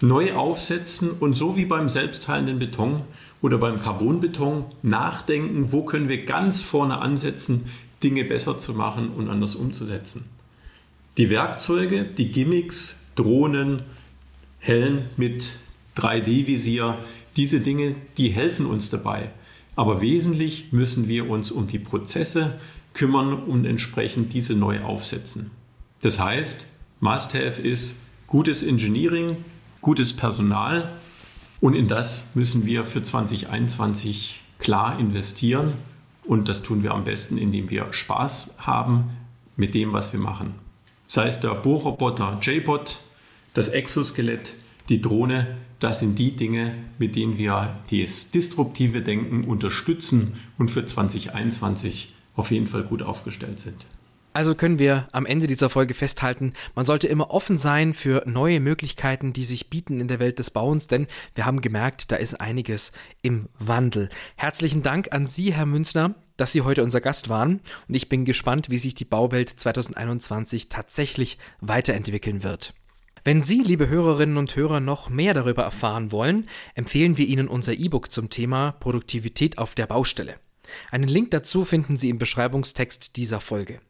neu 0.00 0.34
aufsetzen 0.34 1.10
und 1.10 1.36
so 1.36 1.56
wie 1.56 1.66
beim 1.66 1.88
selbstheilenden 1.88 2.58
Beton 2.58 3.02
oder 3.42 3.58
beim 3.58 3.80
Carbonbeton 3.80 4.64
nachdenken, 4.82 5.72
wo 5.72 5.84
können 5.84 6.08
wir 6.08 6.24
ganz 6.24 6.62
vorne 6.62 6.98
ansetzen, 6.98 7.66
Dinge 8.02 8.24
besser 8.24 8.58
zu 8.58 8.74
machen 8.74 9.10
und 9.10 9.28
anders 9.28 9.54
umzusetzen. 9.54 10.24
Die 11.16 11.28
Werkzeuge, 11.28 12.04
die 12.04 12.30
Gimmicks, 12.30 12.98
Drohnen, 13.14 13.82
Helm 14.58 15.06
mit 15.16 15.52
3D-Visier, 15.96 16.98
diese 17.36 17.60
Dinge, 17.60 17.94
die 18.16 18.30
helfen 18.30 18.66
uns 18.66 18.90
dabei. 18.90 19.30
Aber 19.80 20.02
wesentlich 20.02 20.72
müssen 20.72 21.08
wir 21.08 21.30
uns 21.30 21.50
um 21.50 21.66
die 21.66 21.78
Prozesse 21.78 22.60
kümmern 22.92 23.32
und 23.32 23.64
entsprechend 23.64 24.34
diese 24.34 24.54
neu 24.54 24.82
aufsetzen. 24.82 25.52
Das 26.02 26.20
heißt, 26.20 26.66
Must-Have 27.00 27.62
ist 27.62 27.96
gutes 28.26 28.62
Engineering, 28.62 29.38
gutes 29.80 30.14
Personal 30.14 30.98
und 31.62 31.72
in 31.72 31.88
das 31.88 32.28
müssen 32.34 32.66
wir 32.66 32.84
für 32.84 33.02
2021 33.02 34.42
klar 34.58 34.98
investieren 34.98 35.72
und 36.24 36.50
das 36.50 36.62
tun 36.62 36.82
wir 36.82 36.92
am 36.92 37.04
besten, 37.04 37.38
indem 37.38 37.70
wir 37.70 37.90
Spaß 37.90 38.50
haben 38.58 39.16
mit 39.56 39.72
dem, 39.74 39.94
was 39.94 40.12
wir 40.12 40.20
machen. 40.20 40.56
Sei 41.06 41.26
es 41.26 41.40
der 41.40 41.54
Bohrroboter 41.54 42.38
J-Bot, 42.42 43.00
das 43.54 43.70
Exoskelett, 43.70 44.52
die 44.90 45.00
Drohne, 45.00 45.56
das 45.80 46.00
sind 46.00 46.18
die 46.18 46.36
Dinge, 46.36 46.74
mit 46.98 47.16
denen 47.16 47.38
wir 47.38 47.80
das 47.90 48.30
disruptive 48.30 49.02
Denken 49.02 49.44
unterstützen 49.44 50.34
und 50.58 50.70
für 50.70 50.84
2021 50.84 52.14
auf 52.36 52.50
jeden 52.50 52.66
Fall 52.66 52.84
gut 52.84 53.02
aufgestellt 53.02 53.60
sind. 53.60 53.86
Also 54.32 54.54
können 54.54 54.78
wir 54.78 55.08
am 55.10 55.26
Ende 55.26 55.48
dieser 55.48 55.70
Folge 55.70 55.92
festhalten, 55.92 56.52
man 56.76 56.86
sollte 56.86 57.08
immer 57.08 57.30
offen 57.30 57.58
sein 57.58 57.94
für 57.94 58.22
neue 58.26 58.60
Möglichkeiten, 58.60 59.32
die 59.32 59.42
sich 59.42 59.70
bieten 59.70 60.00
in 60.00 60.06
der 60.06 60.20
Welt 60.20 60.38
des 60.38 60.50
Bauens, 60.50 60.86
denn 60.86 61.08
wir 61.34 61.46
haben 61.46 61.60
gemerkt, 61.60 62.12
da 62.12 62.16
ist 62.16 62.40
einiges 62.40 62.92
im 63.22 63.48
Wandel. 63.58 64.08
Herzlichen 64.36 64.82
Dank 64.82 65.12
an 65.12 65.26
Sie, 65.26 65.52
Herr 65.52 65.66
Münzner, 65.66 66.14
dass 66.36 66.52
Sie 66.52 66.62
heute 66.62 66.84
unser 66.84 67.00
Gast 67.00 67.28
waren 67.28 67.60
und 67.88 67.94
ich 67.94 68.08
bin 68.08 68.24
gespannt, 68.24 68.70
wie 68.70 68.78
sich 68.78 68.94
die 68.94 69.04
Bauwelt 69.04 69.50
2021 69.50 70.68
tatsächlich 70.68 71.38
weiterentwickeln 71.60 72.44
wird. 72.44 72.72
Wenn 73.22 73.42
Sie, 73.42 73.60
liebe 73.60 73.88
Hörerinnen 73.88 74.38
und 74.38 74.56
Hörer, 74.56 74.80
noch 74.80 75.10
mehr 75.10 75.34
darüber 75.34 75.62
erfahren 75.62 76.10
wollen, 76.10 76.48
empfehlen 76.74 77.18
wir 77.18 77.26
Ihnen 77.26 77.48
unser 77.48 77.74
E-Book 77.74 78.10
zum 78.10 78.30
Thema 78.30 78.72
Produktivität 78.72 79.58
auf 79.58 79.74
der 79.74 79.86
Baustelle. 79.86 80.36
Einen 80.90 81.08
Link 81.08 81.30
dazu 81.30 81.66
finden 81.66 81.98
Sie 81.98 82.08
im 82.08 82.18
Beschreibungstext 82.18 83.16
dieser 83.16 83.40
Folge. 83.40 83.80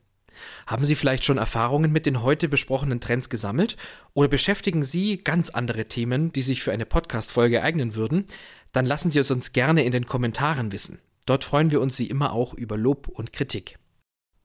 Haben 0.67 0.85
Sie 0.85 0.97
vielleicht 0.97 1.25
schon 1.25 1.39
Erfahrungen 1.39 1.93
mit 1.93 2.07
den 2.07 2.23
heute 2.23 2.49
besprochenen 2.49 3.01
Trends 3.01 3.29
gesammelt 3.29 3.77
oder 4.15 4.29
beschäftigen 4.29 4.83
Sie 4.83 5.19
ganz 5.23 5.51
andere 5.51 5.87
Themen, 5.87 6.33
die 6.33 6.43
sich 6.43 6.63
für 6.63 6.73
eine 6.73 6.87
Podcast-Folge 6.87 7.63
eignen 7.63 7.95
würden? 7.95 8.25
Dann 8.73 8.87
lassen 8.87 9.13
Sie 9.13 9.19
es 9.21 9.31
uns 9.31 9.53
gerne 9.53 9.85
in 9.85 9.93
den 9.93 10.07
Kommentaren 10.07 10.73
wissen. 10.73 10.99
Dort 11.27 11.45
freuen 11.45 11.71
wir 11.71 11.81
uns 11.81 11.99
wie 12.01 12.07
immer 12.07 12.33
auch 12.33 12.55
über 12.55 12.77
Lob 12.77 13.07
und 13.07 13.33
Kritik. 13.33 13.79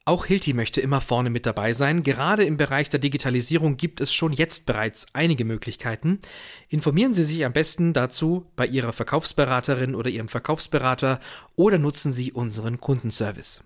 Auch 0.08 0.28
Hilti 0.28 0.54
möchte 0.54 0.82
immer 0.82 1.02
vorne 1.02 1.32
mit 1.32 1.48
dabei 1.48 1.74
sein. 1.74 2.04
Gerade 2.04 2.44
im 2.44 2.58
Bereich 2.58 2.89
der 2.89 3.00
Digitalisierung 3.00 3.76
gibt 3.76 4.02
es 4.02 4.13
schon 4.13 4.34
jetzt 4.34 4.68
bereits 4.68 5.08
einige 5.13 5.46
Möglichkeiten. 5.46 6.20
Informieren 6.70 7.15
Sie 7.15 7.24
sich 7.24 7.44
am 7.44 7.54
besten 7.54 7.91
dazu 7.91 8.46
bei 8.56 8.68
Ihrer 8.68 8.94
Verkaufsberaterin 8.94 9.96
oder 9.96 10.12
Ihrem 10.12 10.28
Verkaufsberater 10.28 11.20
oder 11.56 11.80
nutzen 11.80 12.13
Sie 12.13 12.32
unseren 12.32 12.80
Kundenservice. 12.80 13.63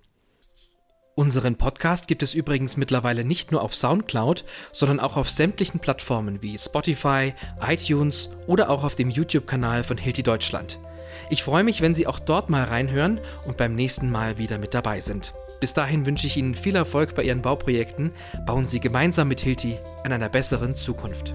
Unseren 1.14 1.58
Podcast 1.58 2.08
gibt 2.08 2.24
es 2.24 2.34
übrigens 2.34 2.78
mittlerweile 2.78 3.26
nicht 3.26 3.52
nur 3.52 3.62
auf 3.62 3.76
SoundCloud, 3.76 4.46
sondern 4.72 5.02
auch 5.02 5.18
auf 5.18 5.30
sämtlichen 5.30 5.82
Plattformen 5.82 6.42
wie 6.42 6.58
Spotify, 6.58 7.34
iTunes 7.68 8.30
oder 8.48 8.70
auch 8.70 8.86
auf 8.86 8.96
dem 8.96 9.10
YouTube-Kanal 9.10 9.84
von 9.84 9.98
Hilti 9.98 10.24
Deutschland. 10.24 10.80
Ich 11.30 11.44
freue 11.44 11.66
mich, 11.66 11.82
wenn 11.82 11.96
Sie 11.96 12.08
auch 12.08 12.20
dort 12.20 12.50
mal 12.50 12.64
reinhören 12.64 13.20
und 13.46 13.58
beim 13.58 13.76
nächsten 13.76 14.10
Mal 14.10 14.38
wieder 14.38 14.58
mit 14.58 14.74
dabei 14.74 15.02
sind. 15.02 15.34
Bis 15.60 15.74
dahin 15.74 16.06
wünsche 16.06 16.28
ich 16.28 16.38
Ihnen 16.38 16.56
viel 16.56 16.76
Erfolg 16.76 17.16
bei 17.16 17.24
Ihren 17.24 17.42
Bauprojekten. 17.42 18.12
Bauen 18.46 18.68
Sie 18.68 18.80
gemeinsam 18.80 19.28
mit 19.28 19.42
Hilti 19.42 19.78
an 20.04 20.14
einer 20.14 20.30
besseren 20.30 20.76
Zukunft. 20.76 21.34